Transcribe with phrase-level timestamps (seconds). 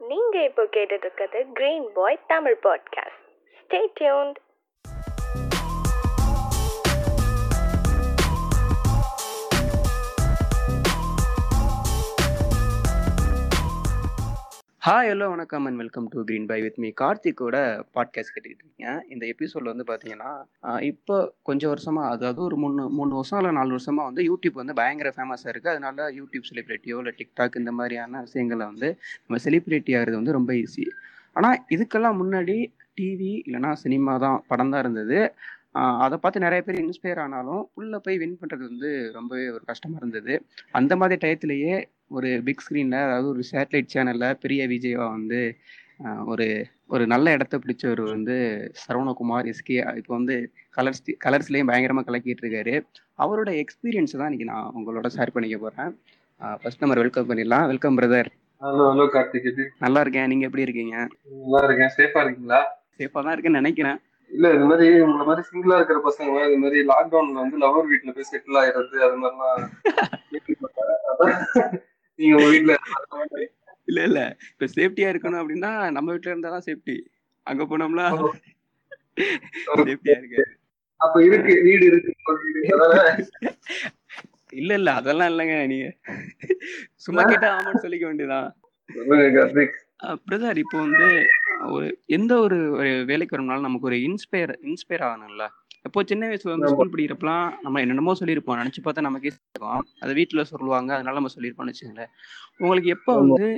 [0.00, 3.22] நீங்க இப்போ கேட்டுட்டு இருக்கிறது green boy Tamil podcast
[3.60, 4.38] stay tuned
[14.86, 17.56] hi hello வணக்கம் and welcome to green pie with me கார்த்திக்கோட
[17.94, 18.90] podcast கேட்டுக்கிட்டு இருக்கீங்க.
[19.08, 20.32] இந்த எபிசோடில் வந்து பார்த்தீங்கன்னா
[20.90, 25.10] இப்போ கொஞ்சம் வருஷமாக அதாவது ஒரு மூணு மூணு வருஷம் இல்லை நாலு வருஷமாக வந்து யூடியூப் வந்து பயங்கர
[25.16, 28.90] ஃபேமஸாக இருக்குது அதனால யூடியூப் செலிப்ரிட்டியோ இல்லை டிக்டாக் இந்த மாதிரியான விஷயங்களை வந்து
[29.24, 30.86] நம்ம செலிப்ரிட்டி ஆகிறது வந்து ரொம்ப ஈஸி
[31.36, 32.56] ஆனால் இதுக்கெல்லாம் முன்னாடி
[33.00, 35.18] டிவி இல்லைனா சினிமா தான் படம் தான் இருந்தது.
[36.04, 40.34] அதை பார்த்து நிறைய பேர் இன்ஸ்பயர் ஆனாலும் உள்ளே போய் வின் பண்ணுறது வந்து ரொம்பவே ஒரு கஷ்டமாக இருந்தது.
[40.70, 41.74] அந்த மாதிரி டயத்துலேயே
[42.10, 45.40] ஒரு பிக் ஸ்க்ரீனில் அதாவது ஒரு சேட்டலைட் சேனலில் பெரிய விஜயவா வந்து
[46.32, 46.46] ஒரு
[46.94, 48.34] ஒரு நல்ல இடத்த பிடிச்சவர் வந்து
[48.82, 50.34] சரவணகுமார் எஸ்கே இப்போ வந்து
[50.76, 52.74] கலர்ஸ் கலர்ஸ்லேயும் பயங்கரமாக கலக்கிட்டு இருக்காரு.
[53.24, 55.92] அவரோட எக்ஸ்பீரியன்ஸ் தான் இன்னைக்கு நான் உங்களோட ஷேர் பண்ணிக்க போகிறேன்
[56.62, 57.66] ஃபர்ஸ்ட் நம்பர் வெல்கம் பண்ணிடலாம்.
[57.72, 58.30] Welcome brother
[58.62, 59.48] hello hello Karthik.
[59.84, 60.28] நல்லா இருக்கேன்.
[60.32, 60.96] நீங்கள் எப்படி இருக்கீங்க?
[61.42, 61.92] நல்லா இருக்கேன்.
[61.96, 62.60] சேஃபா இருக்கீங்களா?
[62.98, 63.98] சேஃபாக தான் இருக்கேன்னு நினைக்கிறேன்.
[64.30, 68.30] இல்ல இது மாதிரி உங்களை மாதிரி சிங்கிளா இருக்கிற பசங்க இது மாதிரி லாக்டவுன்ல வந்து லவர் வீட்ல போய்
[68.30, 69.60] செட்டில் ஆயிடுறது அது மாதிரிலாம்
[72.18, 72.74] நீங்க உங்க வீட்ல
[73.88, 74.22] இல்லை இல்லை.
[74.52, 76.96] இப்போ சேஃப்டியாக இருக்கணும் அப்படின்னா நம்ம வீட்டில் இருந்தால் தான் சேஃப்டி
[77.46, 78.06] அங்கே போனோம்னா
[79.80, 80.42] சேஃப்டியாக இருக்கு.
[81.00, 82.12] அப்ப இருக்கு வீடு இருக்கு?
[84.52, 84.90] இல்ல இல்ல.
[85.00, 85.56] அதெல்லாம் இல்லைங்க.
[85.72, 85.86] நீங்க
[87.06, 88.48] சும்மா கேட்டா ஆமான்னு சொல்லிக்க வேண்டியதான்
[90.26, 91.06] பிரதர் இப்போ வந்து
[91.74, 91.86] ஒரு
[92.16, 95.44] எந்த ஒரு ஒரு வேலைக்கு வரணும்னாலும் நமக்கு ஒரு இன்ஸ்பயர் இன்ஸ்பயர் ஆகணும்ல?
[95.86, 98.60] இப்போ சின்ன வயசுல வந்து ஸ்கூல் படிக்கிறப்பலாம் நம்ம என்னென்னமோ சொல்லியிருப்போம்.
[98.62, 100.90] நினைச்சு பார்த்தா நமக்கே இருக்கும் அது வீட்டுல சொல்லுவாங்க.
[100.96, 102.12] அதனால நம்ம சொல்லியிருப்போம்னு வச்சுங்களேன்
[102.62, 103.48] உங்களுக்கு எப்போ வந்து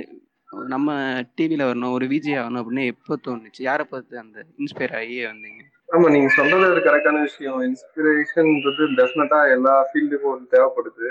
[0.73, 0.89] நம்ம
[1.37, 3.61] டிவில வரணும் ஒரு விஜய் ஆகணும் அப்படின்னு எப்போ தோணுச்சு?
[3.69, 5.61] யாரை பார்த்து அந்த இன்ஸ்பயர் ஆகி வந்தீங்க?
[5.89, 7.59] ஆமா நீங்க சொல்றது ஒரு கரெக்டான விஷயம்.
[7.67, 11.09] இன்ஸ்பிரேஷன்ன்றது டெஃபினட்டா எல்லா ஃபீல்டுக்கும் ஒரு தேவைப்படுது.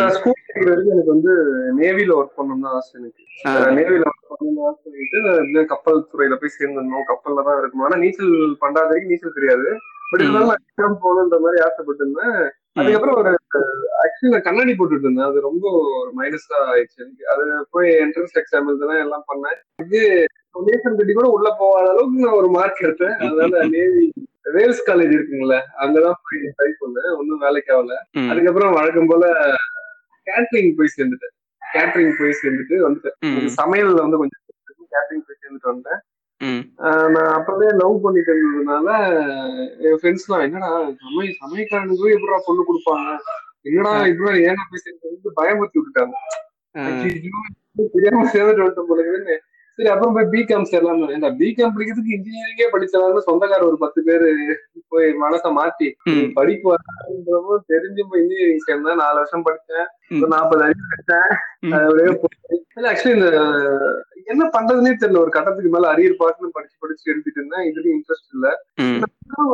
[0.00, 1.32] நான் ஸ்கூல் படிக்கிற வரைக்கும் எனக்கு வந்து
[1.80, 3.22] நேவில ஒர்க் பண்ணணும்னு ஆசை எனக்கு.
[3.78, 5.64] நேவில ஒர்க் பண்ணணும்னு ஆசை.
[5.72, 7.06] கப்பல் துறையில போய் சேர்ந்துடணும்.
[7.10, 7.86] கப்பல்ல தான் இருக்கணும்.
[7.88, 8.32] ஆனா நீச்சல்
[8.64, 9.68] பண்றாத வரைக்கும் நீச்சல் தெரியாது.
[10.10, 12.36] பட் இருந்தாலும் நான் exam போகணுன்ற மாதிரி ஆசைப்பட்டு இருந்தேன்
[12.80, 13.30] அதுக்கப்புறம் ஒரு
[14.02, 15.64] ஆக்சுவலி நான் கண்ணாடி போட்டுட்டு இருந்தேன் அது ரொம்ப
[16.00, 17.24] ஒரு மைனஸா ஆயிடுச்சு எனக்கு.
[17.32, 17.42] அது
[17.74, 19.58] போய் என்ட்ரன்ஸ் எக்ஸாம் எழுதுனா எல்லாம் பண்ணேன்.
[19.84, 20.00] இது
[20.68, 23.16] நேஷன் கட்டி கூட உள்ள போகாத அளவுக்கு நான் ஒரு மார்க் எடுத்தேன்.
[23.26, 24.04] அதனால நேவி
[24.56, 27.10] வேல்ஸ் காலேஜ் இருக்குங்களே அங்கதான் போய் ட்ரை பண்ணேன்.
[27.20, 27.94] ஒன்றும் வேலைக்கு ஆகல.
[28.18, 29.24] ம், அதுக்கப்புறம் வழக்கம் போல
[30.26, 31.34] கேட்டரிங் போய் சேர்ந்துட்டேன்.
[31.62, 33.16] கேட்டரிங் போய் சேர்ந்துட்டு வந்துட்டேன்.
[33.60, 34.42] சமையல்ல வந்து கொஞ்சம்
[34.94, 36.00] கேட்டரிங் போய் சேர்ந்துட்டு வந்தேன்
[37.14, 38.88] நான் அப்பவே லவ் பண்ணிட்டு இருந்ததுனால
[39.86, 40.70] என் ஃப்ரெண்ட்ஸ்லாம் என்னடா
[41.02, 43.10] சமை சமையக்காரனுக்கு எப்படா பொண்ணு கொடுப்பாங்க
[43.62, 46.16] என்னடா இப்படி ஏன்னா போய் சேர்ந்து பயமுறுத்தி விட்டுட்டாங்க.
[47.94, 49.36] தெரியாம சேர்ந்துட்டு வந்துட்டோம் போல இருக்குதுன்னு.
[49.78, 54.28] சரி அப்புறம் போய் பிகாம் சேரலாம் ஏன்டா பிகாம் படிக்கிறதுக்கு இன்ஜினியரிங்கே படிச்சலாம்னு சொந்தக்கார ஒரு பத்து பேரு
[54.92, 55.88] போய் மனசை மாத்தி
[56.38, 59.86] படிப்பு வராதுன்றப்போ தெரிஞ்சு போய் இன்ஜினியரிங் சேர்ந்தேன் நாலு வருஷம் படிச்சேன்
[60.16, 60.64] ஒரு நாற்பது
[61.76, 62.56] அப்படியே போச்சு.
[62.90, 63.28] ஆக்சுவலி இந்த
[64.32, 65.22] என்ன பண்றதுன்னே தெரியல.
[65.24, 67.66] ஒரு கட்டத்துக்கு மேல அரியர் பார்க்கணும் படிச்சு படிச்சு எழுதிட்டு இருந்தேன்.
[67.70, 68.46] இதுலயும் இன்ட்ரெஸ்ட் இல்ல.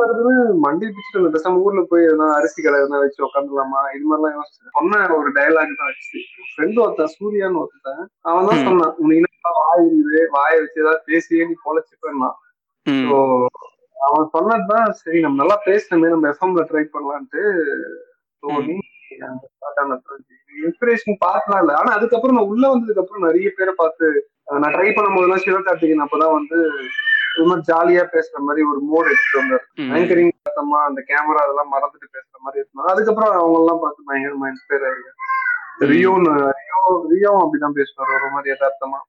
[0.01, 4.37] வருதுன்னு மண்டி பிடிச்சிட்டு இருந்தேன் பேசாம ஊர்ல போய் எதனா அரிசி கடை எதனா வச்சு உட்காந்துலாமா இது மாதிரிலாம்
[4.37, 4.73] யோசிச்சேன்.
[4.77, 6.19] சொன்ன ஒரு டயலாக் தான் வச்சு
[6.51, 8.01] ஃப்ரெண்ட் ஒருத்தன் சூர்யான்னு ஒருத்தன்.
[8.29, 8.65] அவன் தான்.
[8.69, 9.29] சொன்னான் உனக்கு என்ன
[10.11, 12.29] வாய் இருக்குது வாயை வச்சு ஏதாவது பேசியே நீ பொழைச்சிப்பேன்னா
[13.05, 13.17] ஸோ
[13.97, 17.41] அவன் சொன்னதுதான் சரி நம்ம நல்லா பேசணுமே நம்ம எஃப்எம்ல ட்ரை பண்ணலான்ட்டு.
[18.43, 18.75] தோணி
[20.61, 21.73] இன்ஸ்பிரேஷன் பார்க்கலாம் இல்ல.
[21.79, 24.07] ஆனா அதுக்கப்புறம் நான் உள்ள வந்ததுக்கு அப்புறம் நிறைய பேரை பார்த்து
[24.55, 26.57] நான் ட்ரை பண்ணும் போதெல்லாம் சிவகார்த்திகேயன் அப்பதான் வந்து
[27.33, 29.65] இது மாதிரி ஜாலியா பேசுற மாதிரி ஒரு மோட் எடுத்துட்டு வந்தார்.
[29.95, 34.85] ஆங்கரிங் பார்த்தோமா அந்த கேமரா அதெல்லாம் மறந்துட்டு பேசுற மாதிரி இருந்தாங்க அதுக்கப்புறம் அவங்க எல்லாம் பார்த்து பயங்கரமா இன்ஸ்பயர்
[34.87, 35.17] ஆயிருக்கேன்
[35.91, 38.99] ரியோன்னு ரியோ ரியோவும் அப்படிதான் பேசுவார் ஒரு மாதிரி யதார்த்தமா.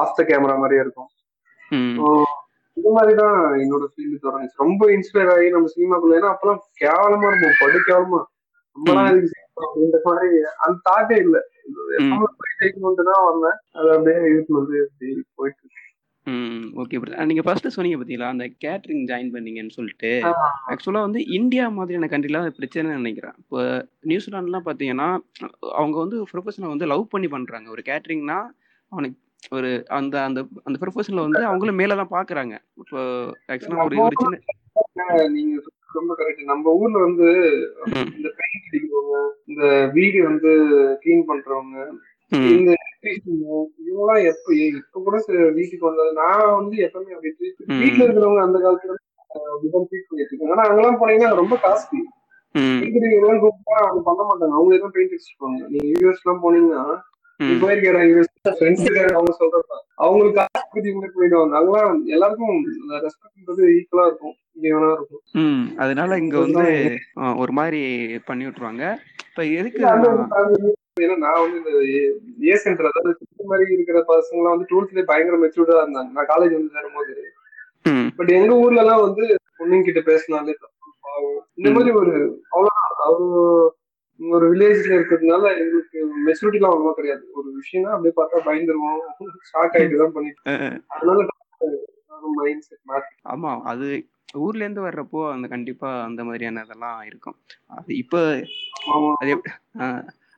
[0.00, 1.08] ஆஃப் த கேமரா மாதிரியே இருக்கும்.
[1.70, 1.94] ம்.
[1.96, 2.08] So,
[2.76, 7.78] இது மாதிரிதான் என்னோட ஃபீல்டு தொடங்குச்சு ரொம்ப இன்ஸ்பயர் ஆகி நம்ம சினிமாக்குள்ள ஏன்னா அப்பெல்லாம் கேவலமா இருக்கும் படு
[7.88, 8.20] கேவலமா.
[8.76, 11.36] இதுக்கு cinema அப்படின்ற மாதிரி அந்த தாட்டே இல்ல.
[12.60, 13.56] ஜெயிக்கணும்ட்டு தான் வந்தேன்.
[13.72, 14.76] அது அப்படியே இதுக்கு வந்து
[15.34, 15.74] போயிட்டு இருக்கு.
[16.82, 20.20] ஓகே பிரதர் நீங்கள் ஃபர்ஸ்ட் சொன்னீங்க பார்த்தீங்களா அந்த கேட்ரிங் ஜாயின் பண்ணீங்கன்னு சொல்லிட்டு.
[20.24, 20.48] ஆமா.
[20.68, 23.34] ஆக்சுவலாக வந்து இந்தியா மாதிரியான கண்ட்ரிலாம் அது பிரச்சனைன்னு நினைக்கிறேன்.
[23.38, 23.60] இப்போ
[24.04, 25.08] நியூசிலாண்ட்லாம் பார்த்தீங்கன்னா
[25.74, 28.38] அவங்க வந்து ப்ரொஃபஷனை வந்து லவ் பண்ணி பண்ணுறாங்க ஒரு கேட்ரிங்னா
[28.92, 29.18] அவனுக்கு
[29.52, 33.00] ஒரு அந்த அந்த அந்த ப்ரொஃபஷனில் வந்து அவங்களும் மேலே தான் பார்க்குறாங்க இப்போ
[33.52, 35.56] ஆக்சுவலாக ஒரு ஒரு சின்ன நீங்க
[35.94, 37.28] ரொம்ப கரெக்ட் நம்ம ஊர்ல வந்து
[38.10, 39.18] இந்த பெயிண்ட் அடிக்கிறவங்க
[39.48, 39.64] இந்த
[39.94, 40.50] வீடு வந்து
[41.02, 41.78] கிளீன் பண்றவங்க
[42.52, 42.70] இந்த
[43.10, 45.16] இவங்கெல்லாம் எப்ப இப்ப கூட
[45.52, 47.30] வீட்டுக்கு வந்தது நான் வந்து எப்பவுமே அப்படி.
[47.80, 48.96] வீட்டுல இருக்கிறவங்க அந்த காலத்துல
[49.46, 52.00] அப்படிதான் ட்ரீட் பண்ணிட்டு இருக்காங்க ஆனா அங்கெல்லாம் போனீங்கன்னா ரொம்ப காஸ்ட்லி
[52.54, 54.54] பெயிண்ட் கூப்பிட்டா அவங்க பண்ண மாட்டாங்க.
[54.58, 56.82] அவங்க தான் பெயிண்ட் அடிச்சிருப்பாங்க நீங்க யூஎஸ் எல்லாம் போனீங்கன்னா
[57.40, 62.58] அவங்க சொல்றதுதான் அவங்களுக்கு கூட போயிடுவாங்க அங்கெல்லாம் எல்லாருக்கும்
[63.04, 64.36] ரெஸ்பெக்ட்ன்றது ஈக்குவலா இருக்கும்.
[65.42, 66.66] ம் அதனால இங்கே வந்து
[67.42, 67.80] ஒரு மாதிரி
[68.24, 68.84] பண்ணி விட்ருவாங்க
[69.28, 69.84] இப்போ எதுக்கு
[71.02, 71.72] ஏன்னா நான் வந்து இந்த
[72.46, 76.10] ஏ சென்டர் அதாவது மாதிரி இருக்கிற பசங்க வந்து டுவெல்த்லேயே பயங்கர மெச்சூர்டா இருந்தாங்க.
[76.16, 77.14] நான் காலேஜ் வந்து சேரும்போது.
[78.18, 79.24] பட் எங்க ஊர்ல எல்லாம் வந்து
[79.58, 80.54] பொண்ணுங்க கிட்ட பேசினாலே.
[81.58, 82.14] இந்த மாதிரி ஒரு
[82.50, 82.90] அவ்வளவுதான்.
[83.06, 83.28] அவரு
[84.20, 87.24] ஒரு வில்லேஜ்ல இருக்கிறதுனால எங்களுக்கு மெச்சூரிட்டி எல்லாம் அவ்வளவா கிடையாது.
[87.38, 89.00] ஒரு விஷயம்னா அப்படியே பார்த்தா பயந்துருவோம்.
[89.50, 90.54] ஷாக் ஆயிட்டு தான் பண்ணிட்டு
[90.94, 91.26] அதனால
[92.38, 93.88] மைண்ட் செட் மாத்தி ஆமா அது
[94.44, 97.36] ஊர்ல இருந்து வர்றப்போ அந்த கண்டிப்பா அந்த மாதிரியான இதெல்லாம் இருக்கும்.
[97.76, 98.20] அது இப்போ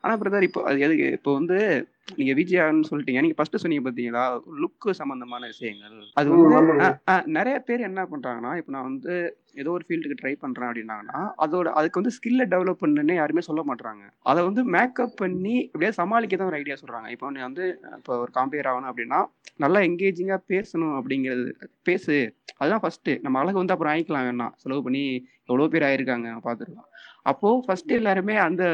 [0.04, 1.06] ஆனா பிரதர் இப்போ அது எதுக்கு?
[1.16, 1.56] இப்போ வந்து
[2.18, 3.20] நீங்க விஜயான்னு சொல்லிட்டீங்க.
[3.24, 4.22] நீங்க ஃபர்ஸ்ட் சொன்னீங்க பாத்தீங்களா?
[4.62, 5.98] லுக்கு சம்பந்தமான விஷயங்கள்.
[6.18, 6.86] அது வந்து
[7.36, 9.14] நிறைய பேர் என்ன பண்றாங்கன்னா இப்போ நான் வந்து
[9.60, 14.02] ஏதோ ஒரு ஃபீல்டுக்கு ட்ரை பண்றேன் அப்படின்னாங்கன்னா அதோட அதுக்கு வந்து ஸ்கில்ல டெவலப் பண்ணுன்னு யாருமே சொல்ல மாட்டாங்க
[14.30, 17.08] அதை வந்து மேக்கப் பண்ணி அப்படியே சமாளிக்க தான் ஒரு ஐடியா சொல்றாங்க.
[17.14, 17.64] இப்போ நீ வந்து
[18.00, 19.20] இப்போ ஒரு காம்பேர் ஆகணும் அப்படின்னா
[19.64, 21.46] நல்லா எங்கேஜிங்கா பேசணும் அப்படிங்கிறது
[21.90, 22.16] பேசு.
[22.60, 24.54] அதுதான் ஃபர்ஸ்ட் நம்ம அழகு வந்து அப்புறம் ஆயிக்கலாம் வேணாம்.
[24.64, 25.04] செலவு பண்ணி
[25.50, 26.88] எவ்வளோ பேர் ஆயிருக்காங்க பார்த்துருக்கோம்
[27.26, 28.64] அப்போ ஃபர்ஸ்ட் எல்லாருமே அந்த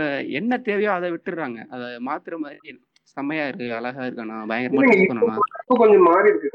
[0.41, 1.61] என்ன தேவையோ அதை விட்டுடுறாங்க.
[1.75, 2.75] அதை மாத்துற மாதிரி
[3.17, 4.31] செம்மையா இருக்கு அழகா இருக்கு.
[4.31, 5.37] நான் பயங்கரமா
[5.83, 6.51] கொஞ்சம் மாறி இருக்கு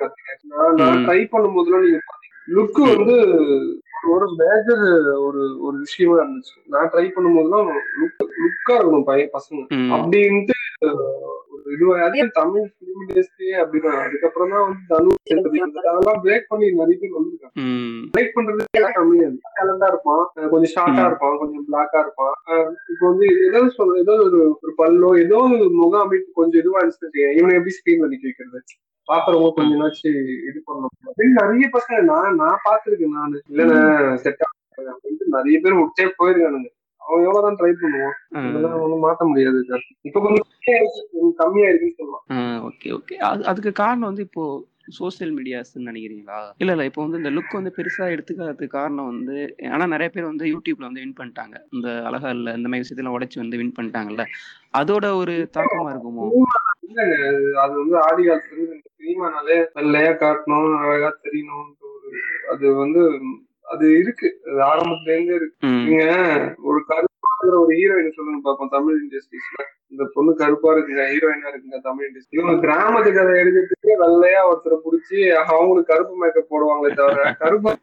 [0.53, 1.05] நான்.
[1.05, 2.01] ட்ரை பண்ணும் போதுலாம் நீங்க
[2.47, 3.15] லுக் வந்து
[4.13, 4.83] ஒரு மேஜர்
[5.25, 6.55] ஒரு ஒரு விஷயமா இருந்துச்சு.
[6.73, 7.67] நான் ட்ரை பண்ணும் போதுலாம்
[7.99, 9.61] லுக் லுக்கா இருக்கணும் பையன் பசங்க.
[9.95, 10.57] அப்படின்ட்டு
[11.53, 12.67] ஒரு இதுவா அதே தமிழ்
[13.01, 17.53] ஃபிலிம் இண்டஸ்ட்ரியே அப்படிதான் அதுக்கப்புறம் தான் வந்து தனுஷ் என்பது அதெல்லாம் பிரேக் பண்ணி நிறைய பேர் வந்திருக்காங்க.
[17.63, 18.01] ம்.
[18.13, 21.05] பிரேக் பண்றது கம்மியா இருக்கு டேலண்டா இருப்பான் கொஞ்சம் ஷார்ட்டா.
[21.05, 22.35] இருப்பான் கொஞ்சம் பிளாக்கா இருப்பான்.
[22.91, 27.25] இப்போ வந்து ஏதாவது சொல்ற ஏதோ ஒரு ஒரு பல்லோ ஏதோ ஒரு முகம் அமைப்பு கொஞ்சம் இதுவா இருந்துச்சு
[27.39, 28.61] இவனை எப்படி ஸ்கிரீன்ல நிக்க வைக்கிறது?
[29.07, 30.09] பாக்குறவங்க கொஞ்சம் நாச்சு
[30.49, 30.95] இது பண்ணணும்.
[31.07, 33.39] அப்படின்னு நிறைய பசங்க நான் நான் பாத்துருக்கேன் நானு.
[33.51, 33.79] இல்லைன்னா
[34.15, 36.69] செட் ஆகும் அப்படின்ட்டு நிறைய பேர் விட்டே போயிருக்கானுங்க.
[37.01, 38.17] அவன் எவ்வளவுதான் ட்ரை பண்ணுவான்?
[38.81, 39.59] ஒண்ணும் மாத்த முடியாது
[40.01, 41.01] இப்ப கொஞ்சம் கம்மியா இருக்கு,
[41.39, 42.25] கம்மியா இருக்குன்னு சொல்லலாம்.
[42.67, 44.43] ஓகே ஓகே அது அதுக்கு காரணம் வந்து இப்போ
[44.91, 46.37] சோஷியல் மீடியாஸ்ன்னு நினைக்கிறீங்களா?
[46.57, 49.35] இல்ல இல்ல இப்போ வந்து இந்த லுக் வந்து பெருசா எடுத்துக்கிறதுக்கு காரணம் வந்து
[49.69, 51.55] ஆனா நிறைய பேர் வந்து யூடியூப்ல வந்து வின் பண்ணிட்டாங்க.
[51.69, 54.25] இந்த அழகா இல்ல இந்த மாதிரி விஷயத்துல உடைச்சு வந்து வின் பண்ணிட்டாங்கல்ல.
[54.73, 56.25] அதோட ஒரு தாக்கமா இருக்குமோ?
[56.85, 57.15] இல்லங்க
[57.63, 58.65] அது- வந்து ஆதி காலத்துல
[58.95, 61.67] சினிமானாலே வெள்ளையா காட்டணும் அழகா தெரியணும்
[62.51, 63.01] அது வந்து
[63.71, 64.27] அது இருக்கு.
[64.67, 65.57] ஆரம்பத்துல இருந்தே இருக்கு.
[65.81, 66.05] நீங்க
[66.65, 69.59] ஒரு கருப்பா இருக்கிற ஒரு ஹீரோயின் சொல்லுங்க பாப்போம் தமிழ் இண்டஸ்ட்ரீஸ்ல
[69.91, 75.17] இந்த பொண்ணு கருப்பா இருக்குங்க ஹீரோயினா இருக்குங்க தமிழ் இண்டஸ்ட்ரி இவங்க கிராமத்து கதை எழுதுறதுக்கு வெள்ளையா ஒருத்தரை புடிச்சு
[75.45, 77.73] அவங்களுக்கு கருப்பு மேக்கப் போடுவாங்களே தவிர கருப்பா.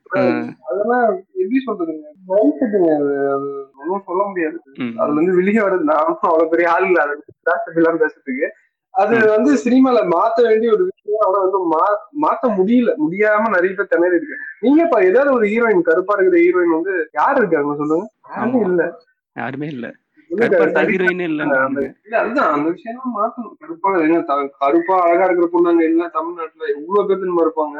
[0.68, 1.04] அதெல்லாம்
[1.34, 2.06] எப்படி சொல்றதுங்க?
[2.30, 3.48] வயசுட்டுங்க அது அது
[3.80, 4.58] ஒன்றும் சொல்ல முடியாது.
[4.98, 7.00] அதுல இருந்து வெளியே வர்றது நான் அவ்வளவு பெரிய ஆள் இல்ல.
[7.04, 7.16] அதை
[8.02, 8.48] பேசுறதுக்கு
[8.94, 11.58] அது வந்து சினிமால மாத்த வேண்டிய ஒரு விஷயம் ஆனா வந்து
[12.22, 12.90] மாத்த முடியல.
[13.02, 17.36] முடியாம நிறைய பேர் திணறி இருக்கு நீங்க இப்ப ஏதாவது ஒரு ஹீரோயின் கருப்பா இருக்கிற ஹீரோயின் வந்து யார்
[17.36, 18.06] இருக்காங்க சொல்லுங்க?
[18.32, 18.68] யாருமே.
[18.68, 18.98] இல்ல.
[19.36, 19.94] யாருமே இல்ல.
[20.30, 20.58] கருப்பா
[25.02, 27.78] அழகா இருக்கிற பொண்ணாங்க இல்ல தமிழ்நாட்டுல எவ்வளவு பேர் தெரியுமா இருப்பாங்க?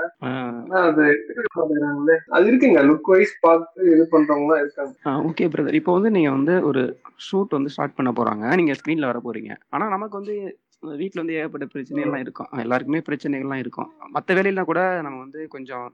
[2.33, 2.89] அது இருக்குங்க.
[2.89, 6.97] லுக் வைஸ் பார்த்து இது பண்றவங்க எல்லாம் இருக்காங்க ஓகே பிரதர் இப்போ வந்து நீங்க வந்து ஒரு
[7.29, 8.57] ஷூட் வந்து ஸ்டார்ட் பண்ண போறாங்க.
[8.57, 9.57] நீங்க ஸ்க்ரீன்ல வர போறீங்க.
[9.71, 12.51] ஆனா நமக்கு வந்து வீட்ல வந்து ஏகப்பட்ட பிரச்சனைகள்லாம் இருக்கும்.
[12.65, 13.89] எல்லாருக்குமே பிரச்சனைகள்லாம் இருக்கும்.
[14.17, 15.87] மற்ற வேலையெல்லாம் கூட நம்ம வந்து கொஞ்சம்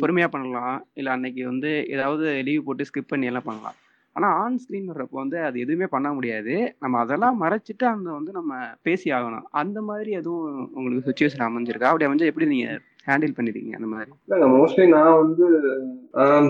[0.00, 0.76] பொறுமையா பண்ணலாம்.
[1.00, 3.78] இல்ல அன்னைக்கு வந்து ஏதாவது லீவ் போட்டு ஸ்கிப் பண்ணி எல்லாம் பண்ணலாம்.
[4.16, 6.54] ஆனா ஆன் ஸ்கிரீன் வர்றப்போ வந்து அது எதுவுமே பண்ண முடியாது.
[6.82, 8.52] நம்ம அதெல்லாம் மறைச்சிட்டு அந்த வந்து நம்ம
[8.86, 9.44] பேசி ஆகணும்.
[9.60, 10.46] அந்த மாதிரி எதுவும்
[10.76, 11.90] உங்களுக்கு சுச்சுவேஷன் அமைஞ்சிருக்கா?
[11.90, 12.68] அப்படி அமைஞ்சா எப்படி நீங்க
[13.08, 14.10] ஹேண்டில் பண்ணிருக்கீங்க அந்த மாதிரி?
[14.32, 15.46] இல்ல மோஸ்ட்லி நான் வந்து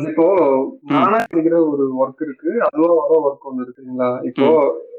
[0.09, 0.27] இப்போ
[0.95, 2.51] நானா இருக்கிற ஒரு ஒர்க் இருக்கு.
[2.69, 4.49] அதுவா வர ஒர்க் ஒண்ணு இருக்குங்களா இப்போ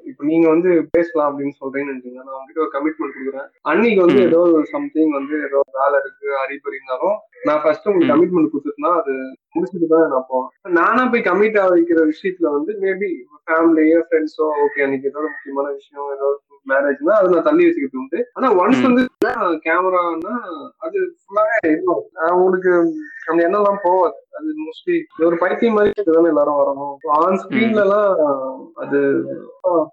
[0.06, 4.22] இப்போ நீங்க வந்து பேசலாம் அப்படின்னு சொல்றீங்கன்னு நினைச்சீங்க நான் உங்ககிட்ட ஒரு கமிட்மெண்ட் கொடுக்குறேன் அன்னைக்கு வந்து.
[4.22, 4.42] ஏதோ
[4.74, 8.14] சம்திங் வந்து ஏதோ வேலை இருக்கு அறிபறி இருந்தாலும் நான் ஃபர்ஸ்ட் உங்களுக்கு.
[8.14, 9.14] கமிட்மெண்ட் கொடுத்துட்டுனா அது
[9.56, 13.10] முடிச்சுட்டு தான் நான் போவேன் நானா போய் கமிட் ஆகிக்கிற விஷயத்துல வந்து மேபி
[13.44, 16.30] ஃபேமிலியோ ஃப்ரெண்ட்ஸோ ஓகே அன்னைக்கு ஏதோ முக்கியமான விஷயம் ஏதோ
[16.68, 18.20] மேரேஜ்னா அதை நான் தள்ளி வச்சுக்கிட்டு உண்டு.
[18.36, 18.82] ஆனா ஒன்ஸ்.
[18.88, 19.04] வந்து
[19.66, 20.34] கேமரானா
[20.86, 21.72] அது ஃபுல்லாவே
[22.36, 22.72] உங்களுக்கு
[23.30, 26.94] அந்த எண்ணம்லாம் போவாது அது மோஸ்ட்லி ஒரு பைத்தியம் மாதிரி தானே எல்லாரும் வரணும்.
[27.16, 28.10] ஆன் ஸ்கிரீன்ல எல்லாம்
[28.84, 29.00] அது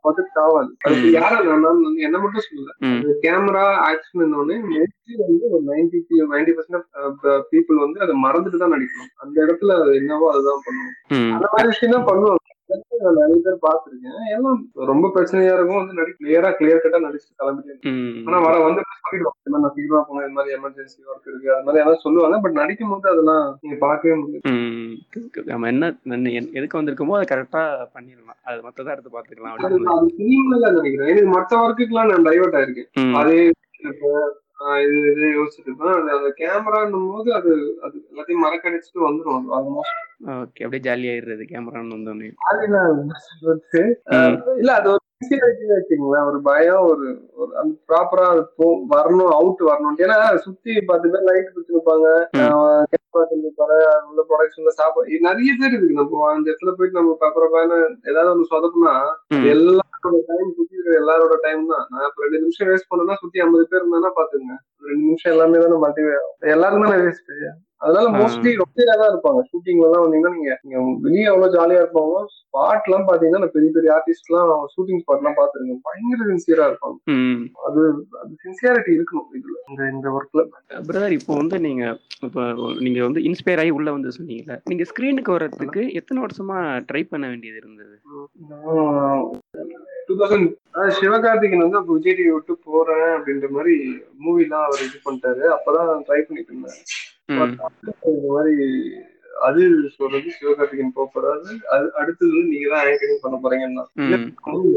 [0.02, 0.70] ப்ரொஜெக்ட் ஆகாது.
[0.90, 1.06] ம்.
[1.16, 1.70] யாரும் வந்து
[2.06, 2.74] என்ன மட்டும் சொல்லல.
[2.90, 6.00] அது கேமரா ஆக்ஷன் மோஸ்ட்லி வந்து ஒரு நைன்டி
[6.34, 6.86] நைன்டி பர்சன்ட்
[7.52, 9.12] பீப்புள் வந்து அதை மறந்துட்டு தான் நடிக்கணும்.
[9.18, 11.32] அந்த இடத்துல அது என்னவோ அதுதான் பண்ணணும் ம்.
[11.32, 12.34] அந்த மாதிரி விஷயம் தான் பண்ணுவாங்க.
[12.98, 14.34] நான் நிறைய பேர் பார்த்திருக்கேன்.
[14.34, 15.76] எல்லாம் ரொம்ப பிரச்சனையா இருக்கும்.
[15.76, 18.22] வந்து நடி கிளியரா கிளியர் கட்டா நடிச்சுட்டு கிளம்பிட்டு.
[18.26, 19.58] ஆனா வர வந்து சொல்லிடுவாங்க.
[19.58, 21.54] நான் சீக்கிரமா போங்க இந்த மாதிரி எமர்ஜென்சி ஒர்க் இருக்கு.
[21.54, 22.38] அது மாதிரி ஏதாவது சொல்லுவாங்க.
[22.38, 25.44] பட் நடிக்கும் போது அதெல்லாம் நீங்க பார்க்கவே முடியாது.
[25.44, 28.34] நம்ம என்ன என்ன- என்- எதுக்கு வந்திருக்கோமோ அதை கரெக்டா பண்ணிடலாம்.
[28.44, 33.12] அது மத்ததை அடுத்து பாத்துக்கலாம் அது சினிமால நினைக்கிறேன் எனக்கு மத்த ஒர்க்குக்கெல்லாம் நான் டைவர்ட் ஆயிருக்கேன்.
[33.12, 33.50] அதே
[34.82, 35.96] இது இது யோசிச்சுட்டு இருப்பேன்.
[36.14, 37.50] அந்த கேமரான்னும் போது அது
[37.82, 39.98] அது எல்லாத்தையும் மறக்கடிச்சுட்டு வந்துடும் அது ஆல்மோஸ்ட்
[40.36, 42.30] ஓகே அப்படியே ஜாலியாயிடுறது கேமரான்னு வந்தோடனே
[44.58, 48.26] இல்ல அது ஒரு வச்சுங்களேன் ஒரு பயம் ஒரு ஒரு அந்த ப்ராப்பரா
[48.94, 52.06] வரணும் அவுட் வரணும் ஏன்னா சுத்தி பத்து பேர் லைட் பிடிச்சிருப்பாங்க
[52.96, 53.34] இருப்பாரு
[54.08, 56.00] உள்ள ப்ரொடக்ஷன்ல சாப்பாடு நிறைய பேர் இருக்கு.
[56.00, 57.78] நம்ம அந்த இடத்துல போயிட்டு நம்ம பப்பரப்பான
[58.10, 58.94] ஏதாவது ஒன்று சொதப்புனா.
[59.52, 61.86] எல்லாரோட டைம் சுத்தி இருக்கிற எல்லாரோட டைம் தான்.
[61.92, 64.52] நான் இப்ப ரெண்டு நிமிஷம் வேஸ்ட் பண்ணேன்னா சுத்தி ஐம்பது பேர் இருந்தா பாத்துங்க
[64.88, 66.04] ரெண்டு நிமிஷம் எல்லாமே தானே மாட்டி
[66.54, 67.32] எல்லாரும் வேஸ்ட்
[67.80, 68.10] அதனால.
[68.16, 69.40] மோஸ்ட்லி ரொம்ப தான் இருப்பாங்க.
[69.48, 74.28] ஷூட்டிங்ல எல்லாம் வந்தீங்கன்னா நீங்க நீங்க வெளியே எவ்வளவு ஜாலியா இருப்பாங்க ஸ்பாட் எல்லாம் பாத்தீங்கன்னா பெரிய பெரிய ஆர்டிஸ்ட்
[74.30, 76.96] எல்லாம் ஷூட்டிங் ஸ்பாட் எல்லாம் பாத்துருக்கேன் பயங்கர சின்சியரா இருப்பாங்க.
[77.68, 77.82] அது
[78.20, 80.44] அது சின்சியாரிட்டி இருக்கணும் இதுல இந்த இந்த ஒர்க்ல
[80.88, 81.84] பிரதர் இப்போ வந்து நீங்க
[82.26, 82.42] இப்போ
[82.84, 87.60] நீங்க வந்து இன்ஸ்பயர் ஆகி உள்ள வந்து சொன்னீங்கல்ல நீங்க ஸ்கிரீனுக்கு வர்றதுக்கு எத்தனை வருஷமா ட்ரை பண்ண வேண்டியது
[87.62, 87.96] இருந்தது?
[90.08, 90.48] டூ தௌசண்ட்
[90.96, 93.74] சிவகார்த்திகேயன் வந்து அப்போ விஜய் டிவி விட்டு போறேன் அப்படின்ற மாதிரி
[94.24, 95.44] மூவி எல்லாம் அவர் இது பண்ணிட்டாரு.
[95.56, 96.78] அப்பதான் ட்ரை பண்ணிட்டு இருந்தேன்.
[97.28, 98.56] இந்த மாதிரி
[99.46, 99.62] அது
[99.96, 103.82] சொல்றது சிவகார்த்திகேயன் போக போறாரு அது அடுத்தது நீங்க தான் ஆங்கரிங் பண்ண போறீங்கன்னா.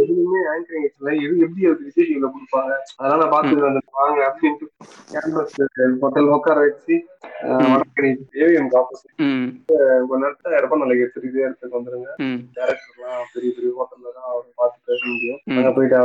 [0.03, 2.71] எதுவுமே ஆங்கரிங் இல்ல இது எப்படி அது டிவில கொடுப்பாங்க?
[2.97, 3.33] அதெல்லாம் நான்
[3.67, 4.65] வந்து வாங்க அப்படின்ட்டு
[5.13, 5.55] கேம்பஸ்
[6.01, 6.95] ஹோட்டல் உட்கார வச்சு.
[7.73, 8.11] வடக்கணி
[8.43, 9.13] ஏவிஎம் ஆப்போசிட்.
[10.09, 12.09] கொஞ்ச நேரத்துல ரொம்ப நல்ல எடுத்து இதே இடத்துக்கு வந்துருங்க.
[12.57, 15.39] டேரக்டர்லாம் பெரிய பெரிய ஹோட்டல்ல தான் அவர் பார்த்து பேச முடியும்.
[15.57, 15.97] அங்க போயிட்டு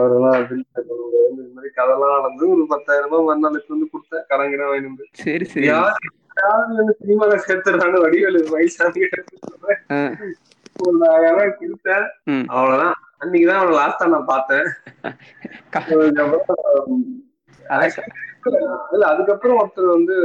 [0.72, 1.30] pay பண்ணுவாரு.
[1.34, 4.26] இந்த மாதிரி கதெல்லாம் நடந்து ஒரு பத்தாயிரம் ரூபாய் மறுநாளுக்கு வந்து கொடுத்தேன்.
[4.32, 5.68] கடங்கிட வாங்கிட்டு சரி சரி.
[6.36, 8.40] சினிமால சேர்த்துறாங்க வடிவேலு.
[10.78, 12.06] ஒரு நாலாயிரம் கொடுத்தேன்.
[12.46, 12.94] அவ்வளவுதான்.
[13.20, 14.66] அன்னைக்குதான் அவனை லாஸ்டா நான் பார்த்தேன்.
[18.92, 20.16] இல்ல அதுக்கப்புறம் ஒருத்தர் வந்து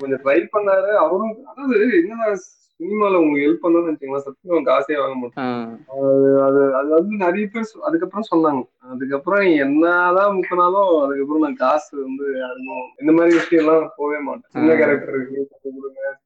[0.00, 0.90] கொஞ்சம் ட்ரை பண்ணாரு.
[1.04, 2.36] அவரும் அதாவது என்னன்னா
[2.82, 5.50] சினிமால உங்களுக்கு ஹெல்ப் பண்ணணும்னு வச்சுக்கோங்களேன் சத்தியம் அவங்க காசே வாங்க மாட்டோம்.
[5.94, 8.62] அது அது அது வந்து நிறைய பேர் அதுக்கப்புறம் சொன்னாங்க.
[8.92, 14.50] அதுக்கப்புறம் என்னதான் முக்கினாலும் அதுக்கப்புறம் நான் காசு வந்து யாருக்கும் இந்த மாதிரி விஷயம் எல்லாம் போகவே மாட்டேன்.
[14.56, 14.74] சின்ன.
[14.74, 15.46] கேரக்டர் இருக்கு